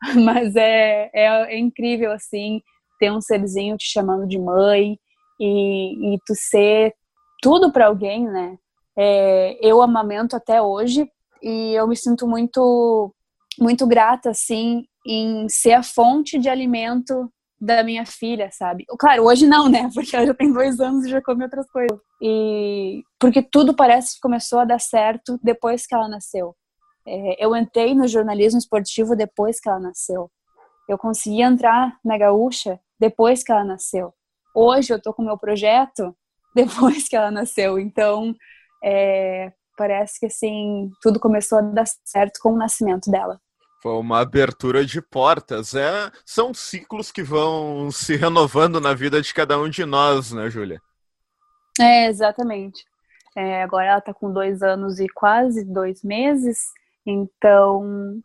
[0.24, 2.60] Mas é, é, é incrível, assim,
[2.98, 4.98] ter um serzinho te chamando de mãe
[5.40, 6.94] e, e tu ser
[7.40, 8.56] tudo para alguém, né?
[8.96, 11.08] É, eu amamento até hoje
[11.42, 13.12] e eu me sinto muito,
[13.58, 17.28] muito grata, assim, em ser a fonte de alimento
[17.62, 18.84] da minha filha, sabe?
[18.98, 19.88] Claro, hoje não, né?
[19.94, 21.96] Porque ela já tem dois anos e já come outras coisas.
[22.20, 26.56] E porque tudo parece que começou a dar certo depois que ela nasceu.
[27.06, 30.28] É, eu entrei no jornalismo esportivo depois que ela nasceu.
[30.88, 34.12] Eu consegui entrar na gaúcha depois que ela nasceu.
[34.54, 36.16] Hoje eu tô com meu projeto
[36.54, 37.78] depois que ela nasceu.
[37.78, 38.34] Então,
[38.82, 43.40] é, parece que assim tudo começou a dar certo com o nascimento dela.
[43.82, 45.74] Foi uma abertura de portas.
[45.74, 50.48] É, são ciclos que vão se renovando na vida de cada um de nós, né,
[50.48, 50.80] Júlia?
[51.80, 52.84] É, exatamente.
[53.36, 56.66] É, agora ela está com dois anos e quase dois meses,
[57.04, 58.20] então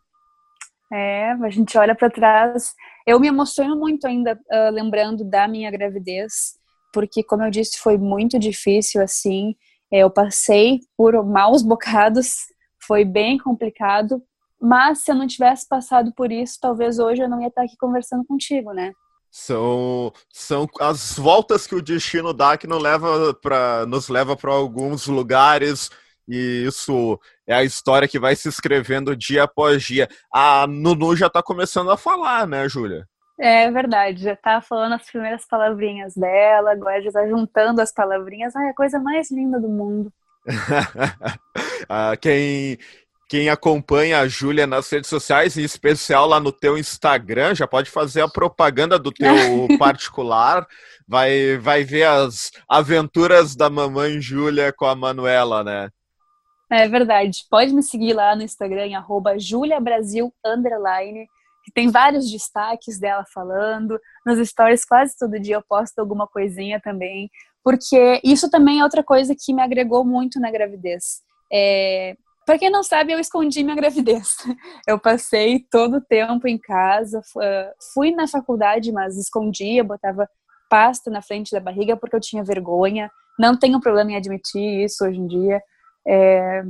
[0.92, 2.74] é, a gente olha para trás.
[3.04, 6.56] Eu me emociono muito ainda uh, lembrando da minha gravidez,
[6.92, 9.56] porque, como eu disse, foi muito difícil assim.
[9.90, 12.36] Eu passei por maus bocados,
[12.86, 14.22] foi bem complicado,
[14.60, 17.76] mas se eu não tivesse passado por isso, talvez hoje eu não ia estar aqui
[17.78, 18.92] conversando contigo, né?
[19.30, 24.52] São, são as voltas que o destino dá que não leva pra, nos leva para
[24.52, 25.90] alguns lugares
[26.28, 30.08] e isso é a história que vai se escrevendo dia após dia.
[30.32, 33.06] A Nunu já está começando a falar, né, Júlia?
[33.40, 38.54] É verdade, já tá falando as primeiras palavrinhas dela, agora já tá juntando as palavrinhas.
[38.54, 40.12] Ai, a coisa mais linda do mundo.
[41.88, 42.78] ah, quem,
[43.28, 47.90] quem acompanha a Júlia nas redes sociais, em especial lá no teu Instagram, já pode
[47.90, 49.34] fazer a propaganda do teu
[49.78, 50.66] particular,
[51.06, 55.90] vai, vai ver as aventuras da mamãe Júlia com a Manuela, né?
[56.70, 57.44] É verdade.
[57.50, 60.32] Pode me seguir lá no Instagram, arroba juliabrasil,
[61.64, 64.00] que tem vários destaques dela falando.
[64.24, 67.30] Nos stories quase todo dia eu posto alguma coisinha também,
[67.62, 71.22] porque isso também é outra coisa que me agregou muito na gravidez.
[71.52, 72.16] É,
[72.48, 74.38] para quem não sabe, eu escondi minha gravidez.
[74.88, 77.20] Eu passei todo o tempo em casa,
[77.92, 80.26] fui na faculdade, mas escondia, botava
[80.70, 83.10] pasta na frente da barriga porque eu tinha vergonha.
[83.38, 85.60] Não tenho problema em admitir isso hoje em dia.
[86.06, 86.62] É...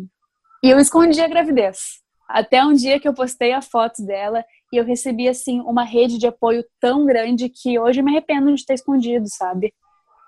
[0.64, 2.00] E eu escondi a gravidez.
[2.28, 6.18] Até um dia que eu postei a foto dela e eu recebi, assim, uma rede
[6.18, 9.72] de apoio tão grande que hoje eu me arrependo de ter escondido, sabe?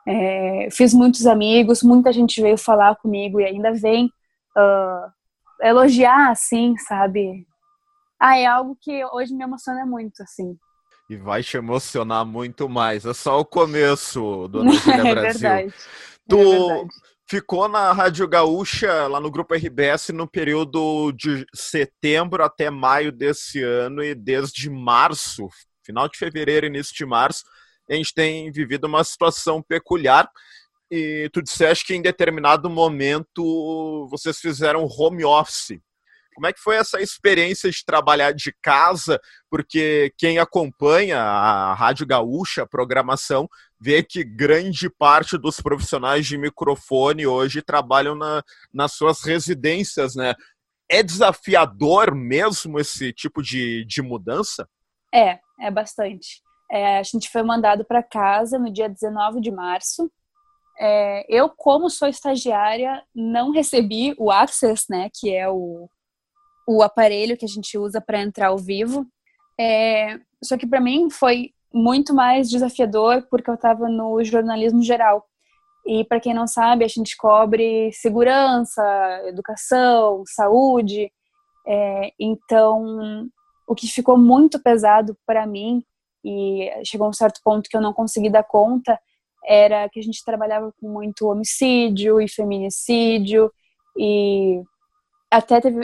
[0.06, 0.68] É...
[0.70, 4.06] Fiz muitos amigos, muita gente veio falar comigo e ainda vem
[4.56, 5.19] uh,
[5.62, 7.46] elogiar, assim, sabe?
[8.18, 10.56] Ah, é algo que hoje me emociona muito, assim.
[11.08, 13.04] E vai te emocionar muito mais.
[13.04, 14.70] É só o começo do Ana
[15.08, 15.40] é Brasil.
[15.40, 15.74] Verdade.
[16.28, 16.88] Tu é verdade.
[17.28, 23.62] ficou na Rádio Gaúcha, lá no Grupo RBS, no período de setembro até maio desse
[23.62, 25.48] ano, e desde março,
[25.84, 27.42] final de fevereiro, início de março,
[27.90, 30.30] a gente tem vivido uma situação peculiar
[30.90, 35.78] e tu disseste que em determinado momento vocês fizeram home office.
[36.34, 39.20] Como é que foi essa experiência de trabalhar de casa?
[39.50, 43.48] Porque quem acompanha a Rádio Gaúcha, a programação,
[43.78, 50.34] vê que grande parte dos profissionais de microfone hoje trabalham na, nas suas residências, né?
[50.88, 54.68] É desafiador mesmo esse tipo de, de mudança?
[55.12, 56.42] É, é bastante.
[56.70, 60.10] É, a gente foi mandado para casa no dia 19 de março
[60.80, 65.86] é, eu, como sou estagiária, não recebi o Access, né, que é o,
[66.66, 69.06] o aparelho que a gente usa para entrar ao vivo.
[69.60, 75.26] É, só que para mim foi muito mais desafiador porque eu estava no jornalismo geral.
[75.86, 78.82] E para quem não sabe, a gente cobre segurança,
[79.26, 81.12] educação, saúde.
[81.66, 83.28] É, então,
[83.66, 85.84] o que ficou muito pesado para mim
[86.24, 88.98] e chegou a um certo ponto que eu não consegui dar conta
[89.44, 93.52] era que a gente trabalhava com muito homicídio e feminicídio
[93.96, 94.62] e
[95.30, 95.80] até teve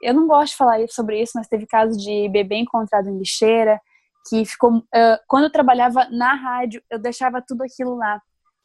[0.00, 3.80] eu não gosto de falar sobre isso mas teve caso de bebê encontrado em lixeira
[4.28, 4.82] que ficou
[5.26, 8.20] quando eu trabalhava na rádio eu deixava tudo aquilo lá.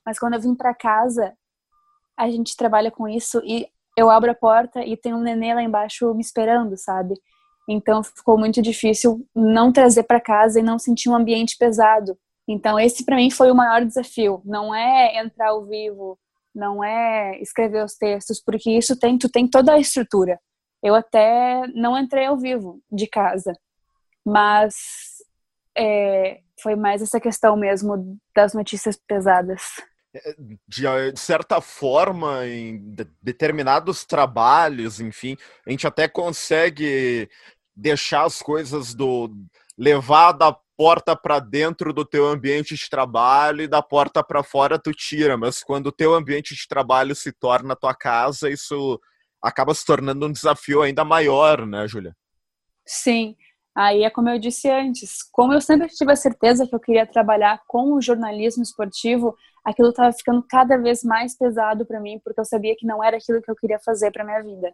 [0.06, 1.34] Mas quando eu vim para casa
[2.18, 5.62] a gente trabalha com isso e eu abro a porta e tem um nenê lá
[5.64, 7.14] embaixo me esperando sabe?
[7.70, 12.80] Então ficou muito difícil não trazer para casa e não sentir um ambiente pesado então,
[12.80, 14.42] esse para mim foi o maior desafio.
[14.46, 16.20] Não é entrar ao vivo,
[16.54, 20.40] não é escrever os textos, porque isso tem, tu tem toda a estrutura.
[20.82, 23.54] Eu até não entrei ao vivo de casa,
[24.26, 24.76] mas
[25.78, 29.62] é, foi mais essa questão mesmo das notícias pesadas.
[30.14, 30.36] É,
[30.68, 37.30] de, de, certa forma, em determinados trabalhos, enfim, a gente até consegue
[37.76, 39.34] deixar as coisas do
[39.78, 44.80] levar da porta para dentro do teu ambiente de trabalho e da porta para fora
[44.80, 49.00] tu tira, mas quando o teu ambiente de trabalho se torna tua casa, isso
[49.42, 52.16] acaba se tornando um desafio ainda maior, né, Júlia?
[52.86, 53.36] Sim.
[53.76, 57.08] Aí é como eu disse antes, como eu sempre tive a certeza que eu queria
[57.08, 62.40] trabalhar com o jornalismo esportivo, aquilo estava ficando cada vez mais pesado para mim, porque
[62.40, 64.74] eu sabia que não era aquilo que eu queria fazer para minha vida.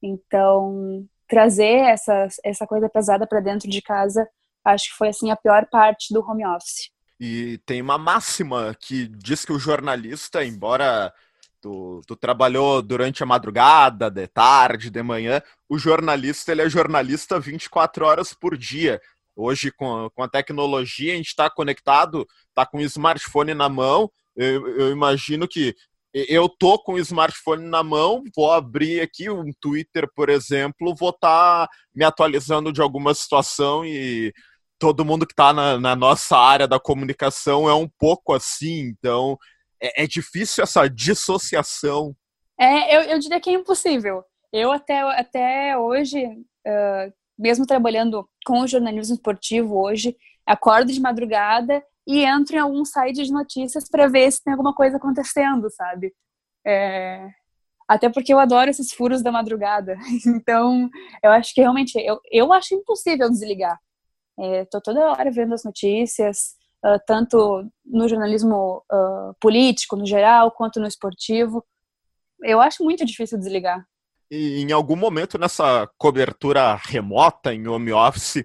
[0.00, 4.28] Então, trazer essa, essa coisa pesada para dentro de casa
[4.66, 6.90] acho que foi assim a pior parte do home office.
[7.18, 11.12] E tem uma máxima que diz que o jornalista, embora
[11.60, 17.40] tu, tu trabalhou durante a madrugada, de tarde, de manhã, o jornalista ele é jornalista
[17.40, 19.00] 24 horas por dia.
[19.34, 24.10] Hoje, com, com a tecnologia, a gente está conectado, está com o smartphone na mão.
[24.34, 25.74] Eu, eu imagino que
[26.12, 31.10] eu tô com o smartphone na mão, vou abrir aqui um Twitter, por exemplo, vou
[31.10, 34.32] estar tá me atualizando de alguma situação e
[34.78, 39.38] todo mundo que está na, na, nossa área da comunicação é um pouco assim, então
[39.80, 42.14] é, é difícil essa dissociação.
[42.58, 44.24] É, eu, eu diria que é impossível.
[44.52, 51.82] Eu até, até hoje, uh, mesmo trabalhando com o jornalismo esportivo hoje, acordo de madrugada
[52.06, 56.14] e entro em algum site de notícias para ver se tem alguma coisa acontecendo, sabe?
[56.64, 57.28] É...
[57.88, 59.96] Até porque eu adoro esses furos da madrugada.
[60.26, 60.88] Então,
[61.22, 63.78] eu acho que realmente, eu, eu acho impossível desligar.
[64.38, 70.50] Estou é, toda hora vendo as notícias, uh, tanto no jornalismo uh, político, no geral,
[70.50, 71.64] quanto no esportivo.
[72.42, 73.86] Eu acho muito difícil desligar.
[74.30, 78.44] E em algum momento nessa cobertura remota, em home office,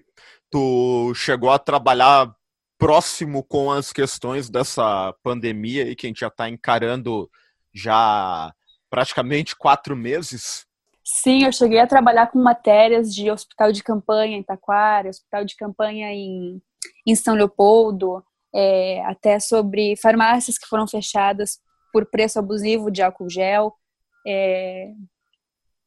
[0.50, 2.34] tu chegou a trabalhar
[2.78, 7.30] próximo com as questões dessa pandemia e que a gente já está encarando
[7.74, 8.54] já
[8.90, 10.66] praticamente quatro meses?
[11.14, 15.58] Sim, eu cheguei a trabalhar com matérias de hospital de campanha em Taquara, hospital de
[15.58, 16.62] campanha em,
[17.06, 18.24] em São Leopoldo,
[18.56, 21.60] é, até sobre farmácias que foram fechadas
[21.92, 23.74] por preço abusivo de álcool gel.
[24.26, 24.94] É,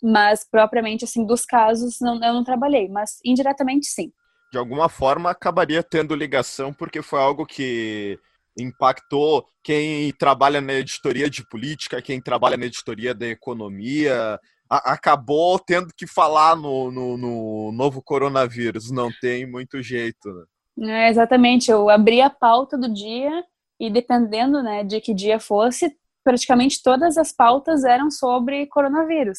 [0.03, 4.13] mas propriamente assim dos casos não, eu não trabalhei, mas indiretamente sim.
[4.53, 8.19] De alguma forma acabaria tendo ligação porque foi algo que
[8.59, 15.59] impactou quem trabalha na editoria de política, quem trabalha na editoria da economia, a, acabou
[15.59, 18.91] tendo que falar no, no, no, novo coronavírus.
[18.91, 20.47] Não tem muito jeito.
[20.77, 21.07] Né?
[21.07, 21.71] É, exatamente.
[21.71, 23.45] Eu abri a pauta do dia
[23.79, 29.39] e dependendo né, de que dia fosse, praticamente todas as pautas eram sobre coronavírus.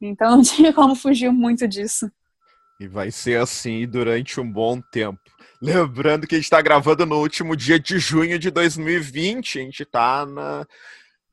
[0.00, 2.10] Então não tinha como fugir muito disso.
[2.80, 5.20] E vai ser assim durante um bom tempo.
[5.62, 9.82] Lembrando que a gente está gravando no último dia de junho de 2020, a gente
[9.82, 10.26] está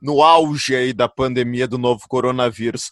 [0.02, 2.90] no auge aí da pandemia do novo coronavírus.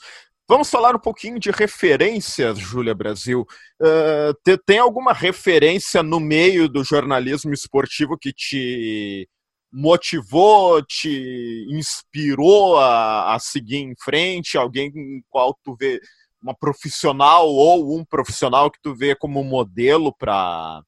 [0.47, 3.45] Vamos falar um pouquinho de referências, Júlia Brasil.
[3.79, 9.29] Uh, tem alguma referência no meio do jornalismo esportivo que te
[9.71, 14.57] motivou, te inspirou a, a seguir em frente?
[14.57, 16.01] Alguém com qual tu vê
[16.41, 20.81] uma profissional ou um profissional que tu vê como modelo para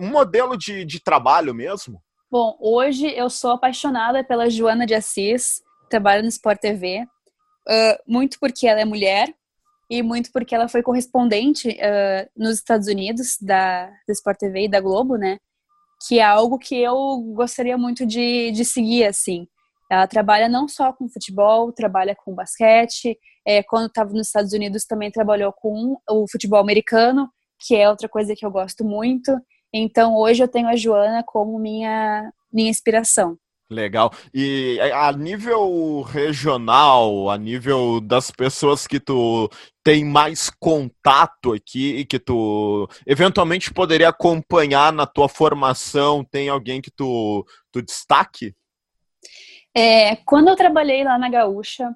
[0.00, 2.02] um modelo de, de trabalho mesmo?
[2.30, 8.38] Bom, hoje eu sou apaixonada pela Joana de Assis, trabalha no Sport TV, uh, muito
[8.40, 9.34] porque ela é mulher
[9.90, 14.68] e muito porque ela foi correspondente uh, nos Estados Unidos da, da Sport TV e
[14.68, 15.38] da Globo, né?
[16.06, 19.46] Que é algo que eu gostaria muito de, de seguir, assim.
[19.90, 23.18] Ela trabalha não só com futebol, trabalha com basquete.
[23.46, 28.08] É, quando estava nos Estados Unidos, também trabalhou com o futebol americano, que é outra
[28.08, 29.32] coisa que eu gosto muito.
[29.72, 33.38] Então, hoje eu tenho a Joana como minha, minha inspiração.
[33.68, 34.12] Legal.
[34.32, 39.50] E a nível regional, a nível das pessoas que tu
[39.82, 46.80] tem mais contato aqui e que tu eventualmente poderia acompanhar na tua formação, tem alguém
[46.80, 48.54] que tu, tu destaque?
[49.74, 51.92] É, quando eu trabalhei lá na Gaúcha,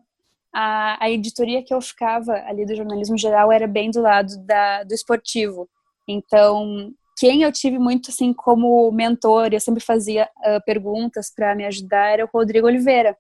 [0.53, 4.83] a, a editoria que eu ficava ali do jornalismo geral era bem do lado da,
[4.83, 5.69] do esportivo.
[6.07, 11.67] Então, quem eu tive muito assim como mentor, eu sempre fazia uh, perguntas para me
[11.67, 13.15] ajudar, era o Rodrigo Oliveira,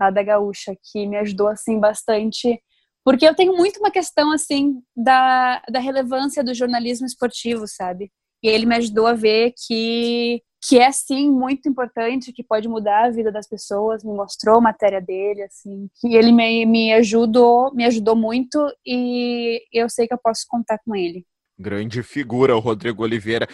[0.00, 2.58] lá da Gaúcha, que me ajudou assim bastante,
[3.04, 8.10] porque eu tenho muito uma questão assim da, da relevância do jornalismo esportivo, sabe?
[8.42, 13.04] E ele me ajudou a ver que que é sim muito importante, que pode mudar
[13.04, 17.72] a vida das pessoas, me mostrou a matéria dele, assim, que ele me, me ajudou,
[17.72, 21.24] me ajudou muito e eu sei que eu posso contar com ele.
[21.58, 23.48] Grande figura, o Rodrigo Oliveira.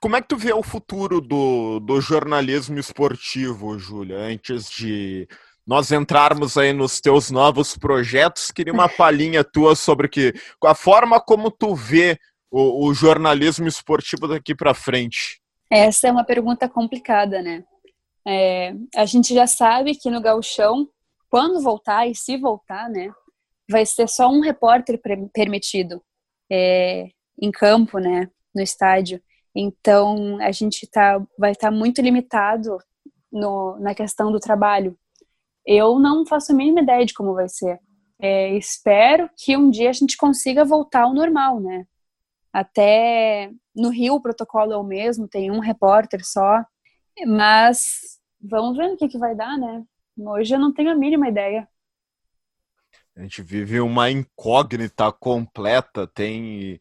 [0.00, 4.18] Como é que tu vê o futuro do, do jornalismo esportivo, Júlia?
[4.18, 5.28] Antes de
[5.66, 10.32] nós entrarmos aí nos teus novos projetos, queria uma palhinha tua sobre que
[10.64, 12.18] a forma como tu vê
[12.50, 15.40] o, o jornalismo esportivo daqui para frente.
[15.70, 17.62] Essa é uma pergunta complicada, né?
[18.26, 20.88] É, a gente já sabe que no gauchão,
[21.28, 23.10] quando voltar e se voltar, né,
[23.70, 25.00] vai ser só um repórter
[25.32, 26.02] permitido.
[26.50, 27.08] É,
[27.40, 29.22] em campo, né, no estádio.
[29.54, 32.78] Então a gente tá, vai estar tá muito limitado
[33.32, 34.96] no, na questão do trabalho.
[35.66, 37.80] Eu não faço a mínima ideia de como vai ser.
[38.20, 41.86] É, espero que um dia a gente consiga voltar ao normal, né?
[42.52, 46.64] Até no Rio o protocolo é o mesmo, tem um repórter só,
[47.26, 49.84] mas vamos ver no que, que vai dar, né?
[50.18, 51.68] Hoje eu não tenho a mínima ideia.
[53.16, 56.78] A gente vive uma incógnita completa, tem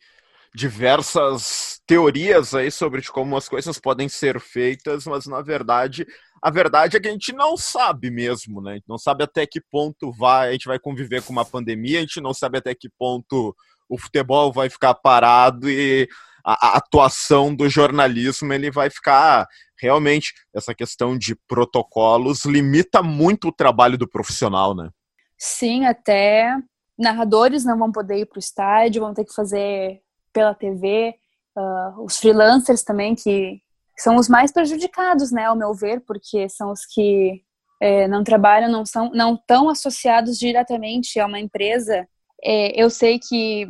[0.53, 6.05] diversas teorias aí sobre como as coisas podem ser feitas, mas na verdade,
[6.41, 8.71] a verdade é que a gente não sabe mesmo, né?
[8.71, 11.99] A gente não sabe até que ponto vai, a gente vai conviver com uma pandemia,
[11.99, 13.55] a gente não sabe até que ponto
[13.87, 16.07] o futebol vai ficar parado e
[16.45, 19.47] a, a atuação do jornalismo ele vai ficar
[19.79, 24.89] realmente essa questão de protocolos limita muito o trabalho do profissional, né?
[25.37, 26.55] Sim, até
[26.97, 30.01] narradores não vão poder ir para o estádio, vão ter que fazer
[30.33, 31.15] pela TV.
[31.57, 33.61] Uh, ah, os freelancers também, que
[33.97, 37.43] são os mais prejudicados, né, ao meu ver, porque são os que
[37.81, 42.07] é, não trabalham, não são, não estão associados diretamente a uma empresa.
[42.43, 43.67] É, eu sei que,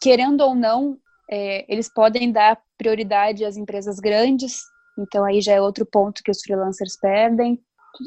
[0.00, 0.96] querendo ou não,
[1.30, 4.62] é, eles podem dar prioridade às empresas grandes,
[4.98, 7.60] então aí já é outro ponto que os freelancers perdem.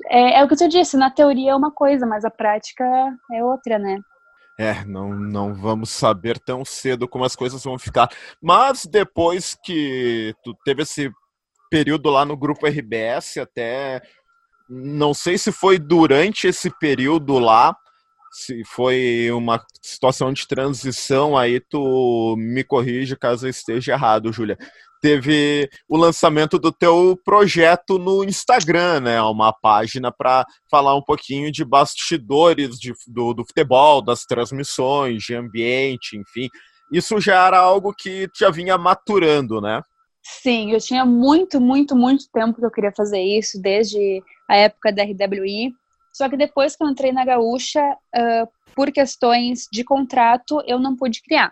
[0.10, 2.86] É, é o que eu disse, na teoria é uma coisa, mas a prática
[3.32, 4.00] é outra, né?
[4.60, 8.10] É, não, não vamos saber tão cedo como as coisas vão ficar.
[8.42, 11.10] Mas depois que tu teve esse
[11.70, 14.02] período lá no grupo RBS, até
[14.70, 17.76] não sei se foi durante esse período lá,
[18.32, 24.58] se foi uma situação de transição, aí tu me corrige caso eu esteja errado, Júlia.
[25.02, 29.22] Teve o lançamento do teu projeto no Instagram, né?
[29.22, 35.34] Uma página para falar um pouquinho de bastidores de, do, do futebol, das transmissões, de
[35.34, 36.48] ambiente, enfim.
[36.92, 39.82] Isso já era algo que já vinha maturando, né?
[40.24, 44.92] Sim, eu tinha muito, muito, muito tempo que eu queria fazer isso, desde a época
[44.92, 45.74] da RWI.
[46.14, 47.82] Só que depois que eu entrei na Gaúcha,
[48.16, 51.52] uh, por questões de contrato, eu não pude criar.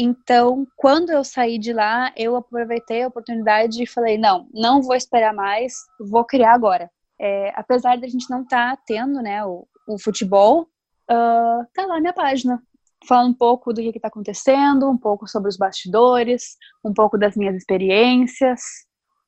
[0.00, 4.94] Então, quando eu saí de lá, eu aproveitei a oportunidade e falei: não, não vou
[4.94, 6.88] esperar mais, vou criar agora.
[7.20, 10.68] É, apesar de a gente não estar tá tendo né, o, o futebol,
[11.10, 12.62] uh, tá lá minha página.
[13.08, 17.36] Fala um pouco do que está acontecendo, um pouco sobre os bastidores, um pouco das
[17.36, 18.60] minhas experiências.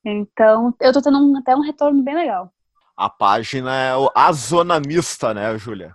[0.05, 2.51] Então, eu estou tendo um, até um retorno bem legal.
[2.95, 5.93] A página é o Azonamista, né, Júlia?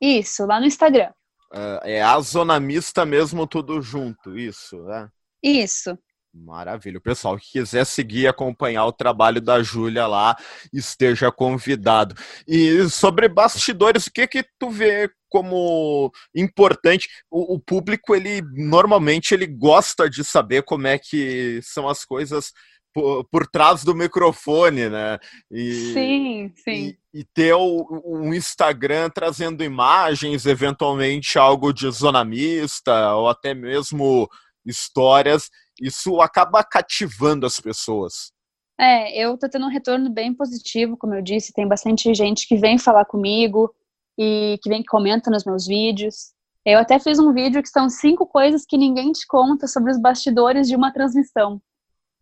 [0.00, 1.10] Isso, lá no Instagram.
[1.54, 5.08] É, é Azonamista mesmo, tudo junto, isso, né?
[5.42, 5.96] Isso.
[6.34, 6.98] Maravilha.
[6.98, 10.36] O pessoal que quiser seguir e acompanhar o trabalho da Júlia lá,
[10.72, 12.16] esteja convidado.
[12.46, 17.08] E sobre bastidores, o que que tu vê como importante?
[17.30, 22.52] O, o, público, ele normalmente ele gosta de saber como é que são as coisas
[22.94, 25.18] por, por trás do microfone, né?
[25.50, 26.96] E, sim, sim.
[27.12, 33.52] E, e ter o, um Instagram trazendo imagens, eventualmente algo de zona mista, ou até
[33.52, 34.28] mesmo
[34.64, 38.32] histórias, isso acaba cativando as pessoas.
[38.78, 42.56] É, eu tô tendo um retorno bem positivo, como eu disse, tem bastante gente que
[42.56, 43.72] vem falar comigo
[44.18, 46.32] e que vem que comenta nos meus vídeos.
[46.64, 50.00] Eu até fiz um vídeo que são cinco coisas que ninguém te conta sobre os
[50.00, 51.60] bastidores de uma transmissão.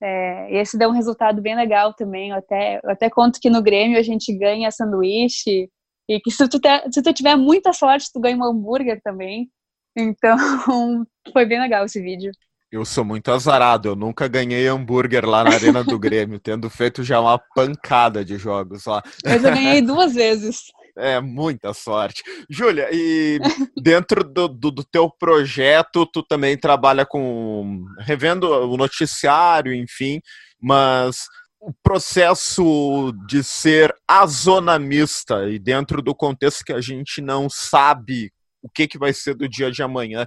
[0.05, 2.30] É, esse deu um resultado bem legal também.
[2.30, 5.70] Eu até, eu até conto que no Grêmio a gente ganha sanduíche
[6.09, 9.48] e que se tu, te, se tu tiver muita sorte, tu ganha um hambúrguer também.
[9.96, 10.36] Então,
[11.32, 12.32] foi bem legal esse vídeo.
[12.70, 17.05] Eu sou muito azarado, eu nunca ganhei hambúrguer lá na Arena do Grêmio, tendo feito
[17.05, 19.03] já uma pancada de jogos lá.
[19.24, 20.72] Mas eu ganhei duas vezes.
[20.97, 22.22] É, muita sorte.
[22.51, 23.38] Júlia, e
[23.80, 30.20] dentro do, do, do, teu projeto, tu também trabalha com revendo o noticiário, enfim,
[30.61, 31.26] mas
[31.59, 38.30] o processo de ser azonamista e dentro do contexto que a gente não sabe
[38.61, 40.26] o que, que vai ser do dia de amanhã,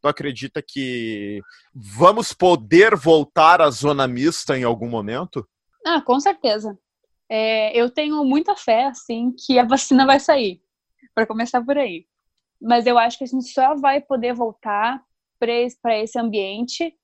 [0.00, 1.40] tu acredita que
[1.74, 5.46] vamos poder voltar à zona mista em algum momento?
[5.84, 6.78] Ah, com certeza
[7.28, 10.60] é, eu tenho muita fé, assim, que a vacina vai sair,
[11.14, 12.06] para começar por aí.
[12.60, 15.02] Mas eu acho que a gente só vai poder voltar
[15.38, 15.52] para
[15.98, 16.94] esse, ambiente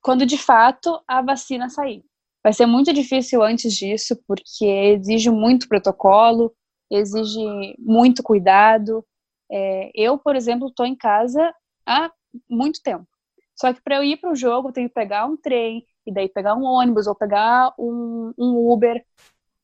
[0.00, 2.04] quando de fato a vacina sair.
[2.42, 6.54] Vai ser muito difícil antes disso, porque exige muito protocolo,
[6.90, 9.04] exige muito cuidado.
[9.50, 11.52] É, eu, por exemplo, estou em casa
[11.84, 12.10] há
[12.48, 13.06] muito tempo.
[13.54, 16.12] Só que para eu ir para o jogo, eu tenho que pegar um trem, e
[16.12, 19.04] daí pegar um ônibus, ou pegar um, um Uber.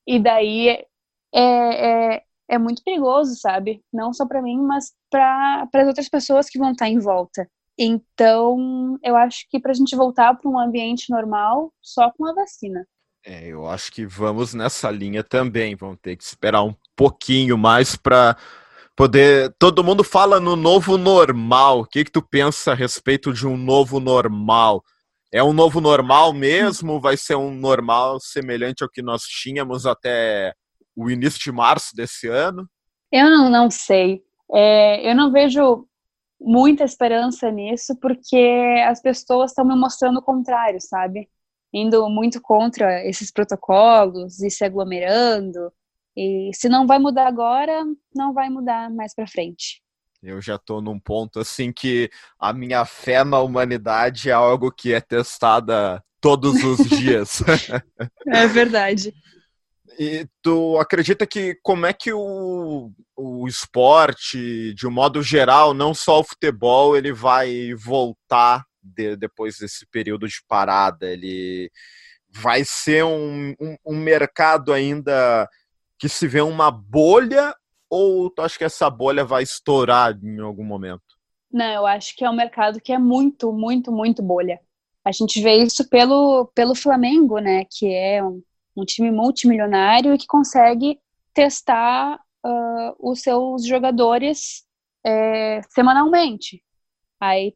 [0.07, 0.85] E daí é,
[1.33, 3.81] é, é muito perigoso, sabe?
[3.91, 7.47] Não só para mim, mas para as outras pessoas que vão estar em volta.
[7.77, 12.33] Então, eu acho que para a gente voltar para um ambiente normal, só com a
[12.33, 12.85] vacina.
[13.25, 15.75] É, eu acho que vamos nessa linha também.
[15.75, 18.37] Vamos ter que esperar um pouquinho mais para
[18.95, 19.55] poder.
[19.57, 21.79] Todo mundo fala no novo normal.
[21.79, 24.83] O que, que tu pensa a respeito de um novo normal?
[25.33, 27.01] É um novo normal mesmo?
[27.01, 30.53] Vai ser um normal semelhante ao que nós tínhamos até
[30.95, 32.69] o início de março desse ano?
[33.11, 34.23] Eu não, não sei.
[34.53, 35.87] É, eu não vejo
[36.39, 41.27] muita esperança nisso, porque as pessoas estão me mostrando o contrário, sabe?
[41.73, 45.73] Indo muito contra esses protocolos e se aglomerando.
[46.15, 47.83] E se não vai mudar agora,
[48.15, 49.82] não vai mudar mais para frente.
[50.23, 52.09] Eu já estou num ponto assim que
[52.39, 57.43] a minha fé na humanidade é algo que é testada todos os dias.
[58.27, 59.13] é verdade.
[59.99, 65.93] E tu acredita que como é que o, o esporte, de um modo geral, não
[65.93, 71.11] só o futebol, ele vai voltar de, depois desse período de parada?
[71.11, 71.69] Ele
[72.29, 75.47] vai ser um, um, um mercado ainda
[75.99, 77.53] que se vê uma bolha
[77.93, 81.03] ou tu acha que essa bolha vai estourar em algum momento?
[81.51, 84.59] Não, eu acho que é um mercado que é muito, muito, muito bolha.
[85.05, 87.65] A gente vê isso pelo, pelo Flamengo, né?
[87.69, 88.41] Que é um,
[88.75, 90.99] um time multimilionário e que consegue
[91.35, 94.65] testar uh, os seus jogadores
[95.05, 96.63] é, semanalmente.
[97.19, 97.53] Aí,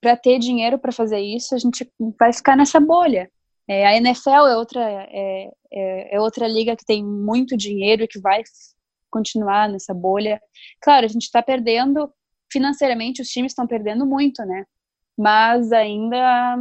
[0.00, 1.86] para ter dinheiro para fazer isso, a gente
[2.18, 3.30] vai ficar nessa bolha.
[3.68, 8.08] É, a NFL é outra, é, é, é, outra liga que tem muito dinheiro e
[8.08, 8.42] que vai
[9.12, 10.40] continuar nessa bolha.
[10.80, 12.10] Claro, a gente está perdendo
[12.50, 14.64] financeiramente, os times estão perdendo muito, né?
[15.16, 16.58] Mas ainda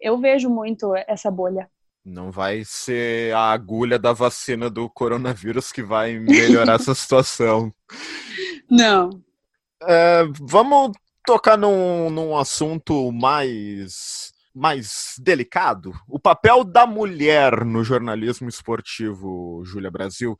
[0.00, 1.70] eu vejo muito essa bolha.
[2.04, 7.72] Não vai ser a agulha da vacina do coronavírus que vai melhorar essa situação.
[8.68, 9.22] Não.
[9.82, 10.92] É, vamos
[11.24, 15.92] tocar num, num assunto mais, mais delicado.
[16.08, 20.36] O papel da mulher no jornalismo esportivo, Júlia Brasil.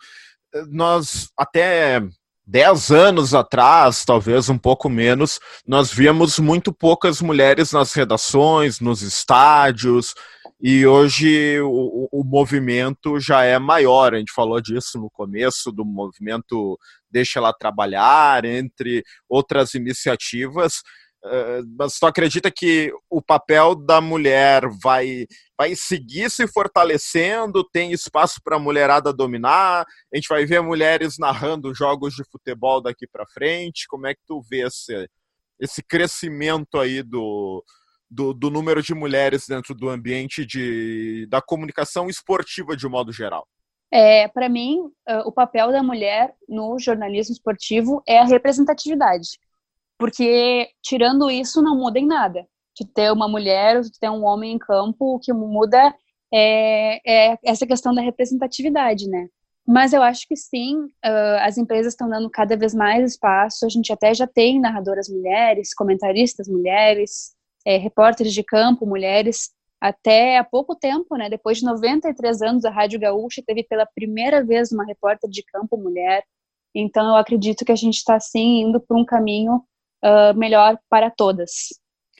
[0.68, 2.02] Nós até
[2.46, 9.00] 10 anos atrás, talvez um pouco menos, nós víamos muito poucas mulheres nas redações, nos
[9.02, 10.14] estádios,
[10.60, 14.14] e hoje o, o, movimento já é maior.
[14.14, 16.78] A gente falou disso no começo do movimento
[17.10, 20.82] Deixa Ela Trabalhar, entre outras iniciativas.
[21.24, 25.24] Uh, mas tu acredita que o papel da mulher vai,
[25.56, 27.62] vai seguir se fortalecendo?
[27.72, 29.86] Tem espaço para a mulherada dominar?
[30.12, 33.86] A gente vai ver mulheres narrando jogos de futebol daqui para frente?
[33.88, 35.08] Como é que tu vê esse,
[35.60, 37.64] esse crescimento aí do,
[38.10, 43.12] do, do número de mulheres dentro do ambiente de, da comunicação esportiva de um modo
[43.12, 43.46] geral?
[43.94, 49.38] É, para mim, uh, o papel da mulher no jornalismo esportivo é a representatividade.
[50.02, 52.44] Porque, tirando isso, não muda em nada.
[52.76, 55.94] De ter uma mulher, de ter um homem em campo, o que muda
[56.34, 59.28] é, é essa questão da representatividade, né?
[59.64, 63.64] Mas eu acho que sim, uh, as empresas estão dando cada vez mais espaço.
[63.64, 69.50] A gente até já tem narradoras mulheres, comentaristas mulheres, é, repórteres de campo, mulheres,
[69.80, 74.44] até há pouco tempo, né, depois de 93 anos, a Rádio Gaúcha teve pela primeira
[74.44, 76.24] vez uma repórter de campo mulher.
[76.74, 79.62] Então, eu acredito que a gente está, sim, indo por um caminho
[80.04, 81.68] uh, melhor para todas.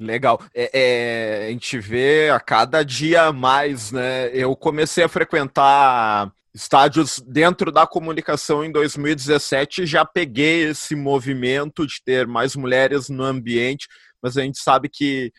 [0.00, 0.40] Legal.
[0.54, 4.28] É, é, a gente vê a cada dia mais, né?
[4.32, 12.02] Eu comecei a frequentar estádios dentro da comunicação em 2017, já peguei esse movimento de
[12.04, 13.86] ter mais mulheres no ambiente
[14.22, 15.32] mas a gente sabe que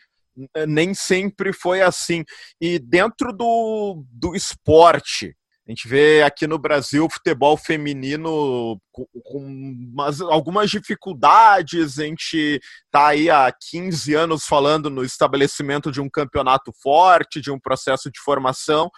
[0.68, 2.24] nem sempre foi assim.
[2.60, 5.34] E dentro do, do esporte,
[5.66, 11.98] a gente vê aqui no Brasil o futebol feminino com, com umas, algumas dificuldades.
[11.98, 17.50] A gente está aí há 15 anos falando no estabelecimento de um campeonato forte, de
[17.50, 18.90] um processo de formação,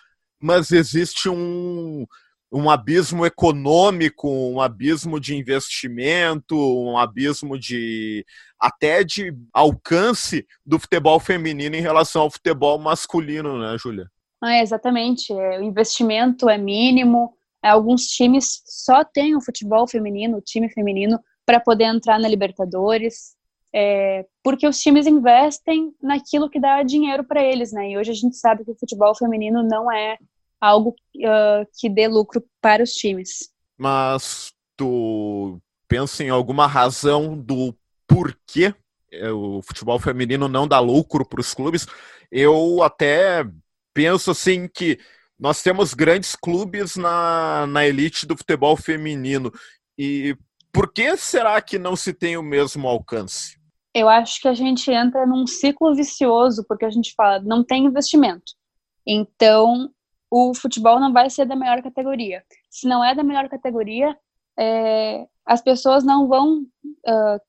[0.42, 2.04] mas existe um,
[2.50, 8.26] um abismo econômico, um abismo de investimento, um abismo de
[8.60, 14.10] até de alcance do futebol feminino em relação ao futebol masculino, né, Júlia?
[14.46, 15.32] Ah, exatamente.
[15.32, 17.34] É, o investimento é mínimo.
[17.60, 22.28] É, alguns times só têm o futebol feminino, o time feminino, para poder entrar na
[22.28, 23.34] Libertadores.
[23.74, 27.90] É, porque os times investem naquilo que dá dinheiro para eles, né?
[27.90, 30.16] E hoje a gente sabe que o futebol feminino não é
[30.60, 33.50] algo uh, que dê lucro para os times.
[33.76, 37.76] Mas tu pensa em alguma razão do
[38.06, 38.72] porquê
[39.10, 41.86] é, o futebol feminino não dá lucro para os clubes?
[42.30, 43.44] Eu até
[43.96, 44.98] penso assim que
[45.40, 49.50] nós temos grandes clubes na, na elite do futebol feminino.
[49.98, 50.36] E
[50.70, 53.58] por que será que não se tem o mesmo alcance?
[53.94, 57.86] Eu acho que a gente entra num ciclo vicioso, porque a gente fala, não tem
[57.86, 58.52] investimento.
[59.06, 59.90] Então,
[60.30, 62.44] o futebol não vai ser da melhor categoria.
[62.68, 64.14] Se não é da melhor categoria,
[64.58, 67.40] é, as pessoas não vão uh,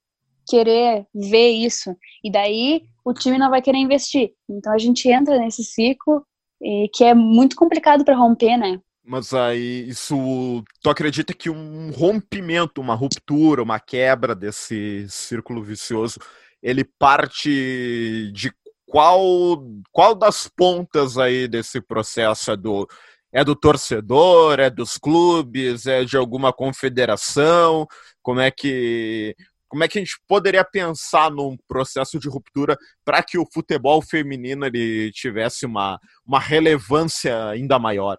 [0.48, 1.94] querer ver isso.
[2.24, 4.34] E daí o time não vai querer investir.
[4.50, 6.26] Então a gente entra nesse ciclo
[6.62, 8.80] e, que é muito complicado para romper, né?
[9.04, 10.64] Mas aí, isso.
[10.82, 16.20] Tu acredita que um rompimento, uma ruptura, uma quebra desse círculo vicioso,
[16.62, 18.52] ele parte de
[18.86, 22.88] qual, qual das pontas aí desse processo é do,
[23.32, 27.88] é do torcedor, é dos clubes, é de alguma confederação?
[28.22, 29.36] Como é que
[29.68, 34.02] como é que a gente poderia pensar num processo de ruptura para que o futebol
[34.02, 38.18] feminino ele tivesse uma, uma relevância ainda maior?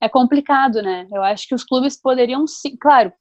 [0.00, 1.06] é complicado, né?
[1.10, 3.12] Eu acho que os clubes poderiam sim, claro.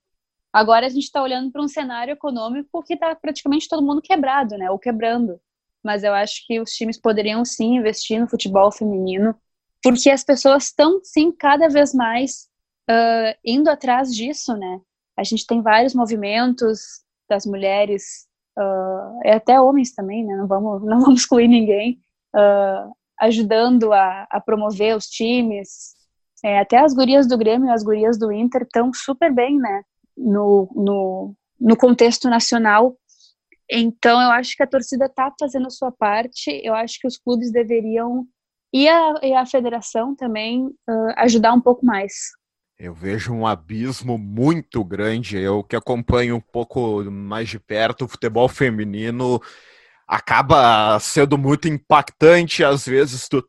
[0.53, 4.57] Agora a gente está olhando para um cenário econômico que está praticamente todo mundo quebrado,
[4.57, 4.69] né?
[4.69, 5.39] Ou quebrando.
[5.83, 9.35] Mas eu acho que os times poderiam sim investir no futebol feminino,
[9.83, 12.47] porque as pessoas estão sim cada vez mais
[12.89, 14.79] uh, indo atrás disso, né?
[15.15, 20.35] A gente tem vários movimentos das mulheres, uh, e até homens também, né?
[20.35, 21.99] Não vamos, não vamos excluir ninguém,
[22.35, 25.95] uh, ajudando a, a, promover os times.
[26.43, 29.83] É, até as gurias do Grêmio e as gurias do Inter estão super bem, né?
[30.15, 32.95] No, no, no contexto nacional.
[33.69, 36.61] Então, eu acho que a torcida está fazendo a sua parte.
[36.63, 38.25] Eu acho que os clubes deveriam
[38.73, 42.13] e a, e a federação também uh, ajudar um pouco mais.
[42.79, 45.37] Eu vejo um abismo muito grande.
[45.37, 49.41] Eu que acompanho um pouco mais de perto o futebol feminino
[50.07, 53.43] acaba sendo muito impactante às vezes tu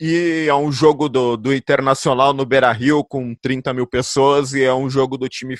[0.00, 4.62] ir a um jogo do, do Internacional no Beira Rio com 30 mil pessoas e
[4.62, 5.56] é um jogo do time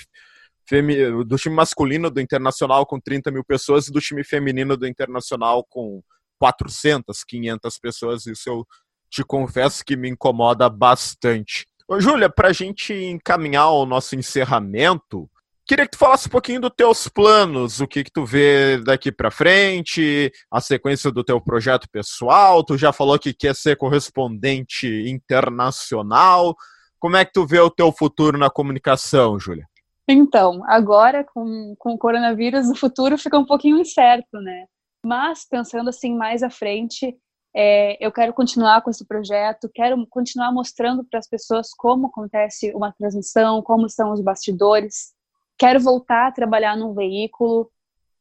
[0.65, 0.95] femi,
[1.25, 5.65] do time masculino do Internacional com 30 mil pessoas e do time feminino do Internacional
[5.67, 6.01] com
[6.39, 8.25] 400, 500 pessoas.
[8.25, 8.65] Isso eu
[9.09, 11.67] te confesso que me incomoda bastante.
[11.97, 15.29] Júlia, para a gente encaminhar o nosso encerramento,
[15.65, 19.11] queria que tu falasse um pouquinho dos teus planos, o que, que tu vê daqui
[19.11, 22.63] para frente, a sequência do teu projeto pessoal.
[22.63, 26.55] Tu já falou que quer ser correspondente internacional.
[26.99, 29.65] Como é que tu vê o teu futuro na comunicação, Júlia?
[30.07, 34.65] Então, agora com, com o coronavírus, o futuro fica um pouquinho incerto, né?
[35.05, 37.15] Mas pensando assim mais à frente,
[37.61, 42.71] é, eu quero continuar com esse projeto, quero continuar mostrando para as pessoas como acontece
[42.73, 45.13] uma transmissão, como são os bastidores.
[45.57, 47.69] Quero voltar a trabalhar num veículo.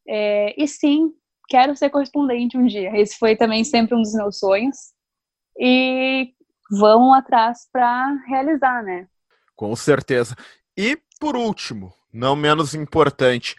[0.09, 1.13] É, e sim,
[1.49, 2.91] quero ser correspondente um dia.
[3.01, 4.77] Esse foi também sempre um dos meus sonhos.
[5.57, 6.35] E
[6.69, 9.07] vão atrás para realizar, né?
[9.55, 10.35] Com certeza.
[10.77, 13.55] E por último, não menos importante,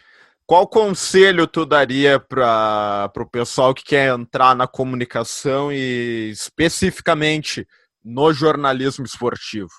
[0.49, 7.67] qual conselho tu daria para o pessoal que quer entrar na comunicação e especificamente
[8.03, 9.69] no jornalismo esportivo?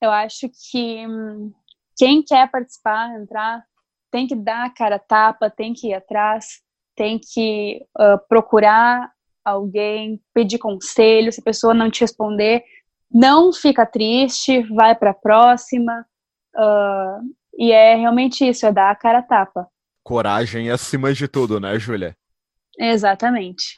[0.00, 1.52] Eu acho que hum,
[1.98, 3.64] quem quer participar, entrar,
[4.12, 6.60] tem que dar a cara tapa, tem que ir atrás,
[6.94, 9.10] tem que uh, procurar
[9.44, 11.32] alguém, pedir conselho.
[11.32, 12.62] Se a pessoa não te responder,
[13.10, 16.06] não fica triste, vai para a próxima.
[16.54, 19.66] Uh, e é realmente isso, é dar a cara tapa
[20.02, 22.16] coragem acima de tudo, né, Júlia?
[22.78, 23.76] Exatamente.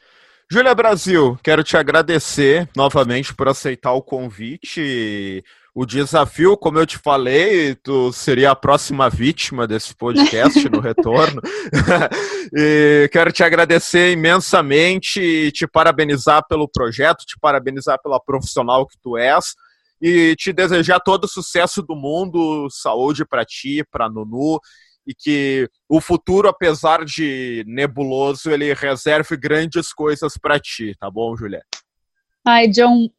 [0.51, 5.43] Júlia Brasil, quero te agradecer novamente por aceitar o convite.
[5.73, 11.41] O desafio, como eu te falei, tu seria a próxima vítima desse podcast no retorno.
[12.55, 18.97] e quero te agradecer imensamente e te parabenizar pelo projeto, te parabenizar pela profissional que
[19.01, 19.55] tu és
[20.01, 24.59] e te desejar todo o sucesso do mundo, saúde para ti, para Nunu
[25.05, 31.35] e que o futuro, apesar de nebuloso, ele reserve grandes coisas para ti, tá bom,
[31.35, 31.63] Julia?
[32.45, 33.09] Ai, John,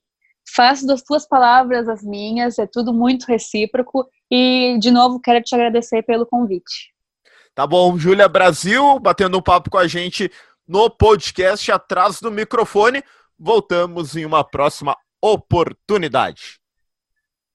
[0.55, 5.55] faço das tuas palavras as minhas, é tudo muito recíproco e, de novo, quero te
[5.55, 6.93] agradecer pelo convite.
[7.55, 10.30] Tá bom, Júlia Brasil, batendo um papo com a gente
[10.68, 13.03] no podcast atrás do microfone.
[13.39, 16.61] Voltamos em uma próxima oportunidade.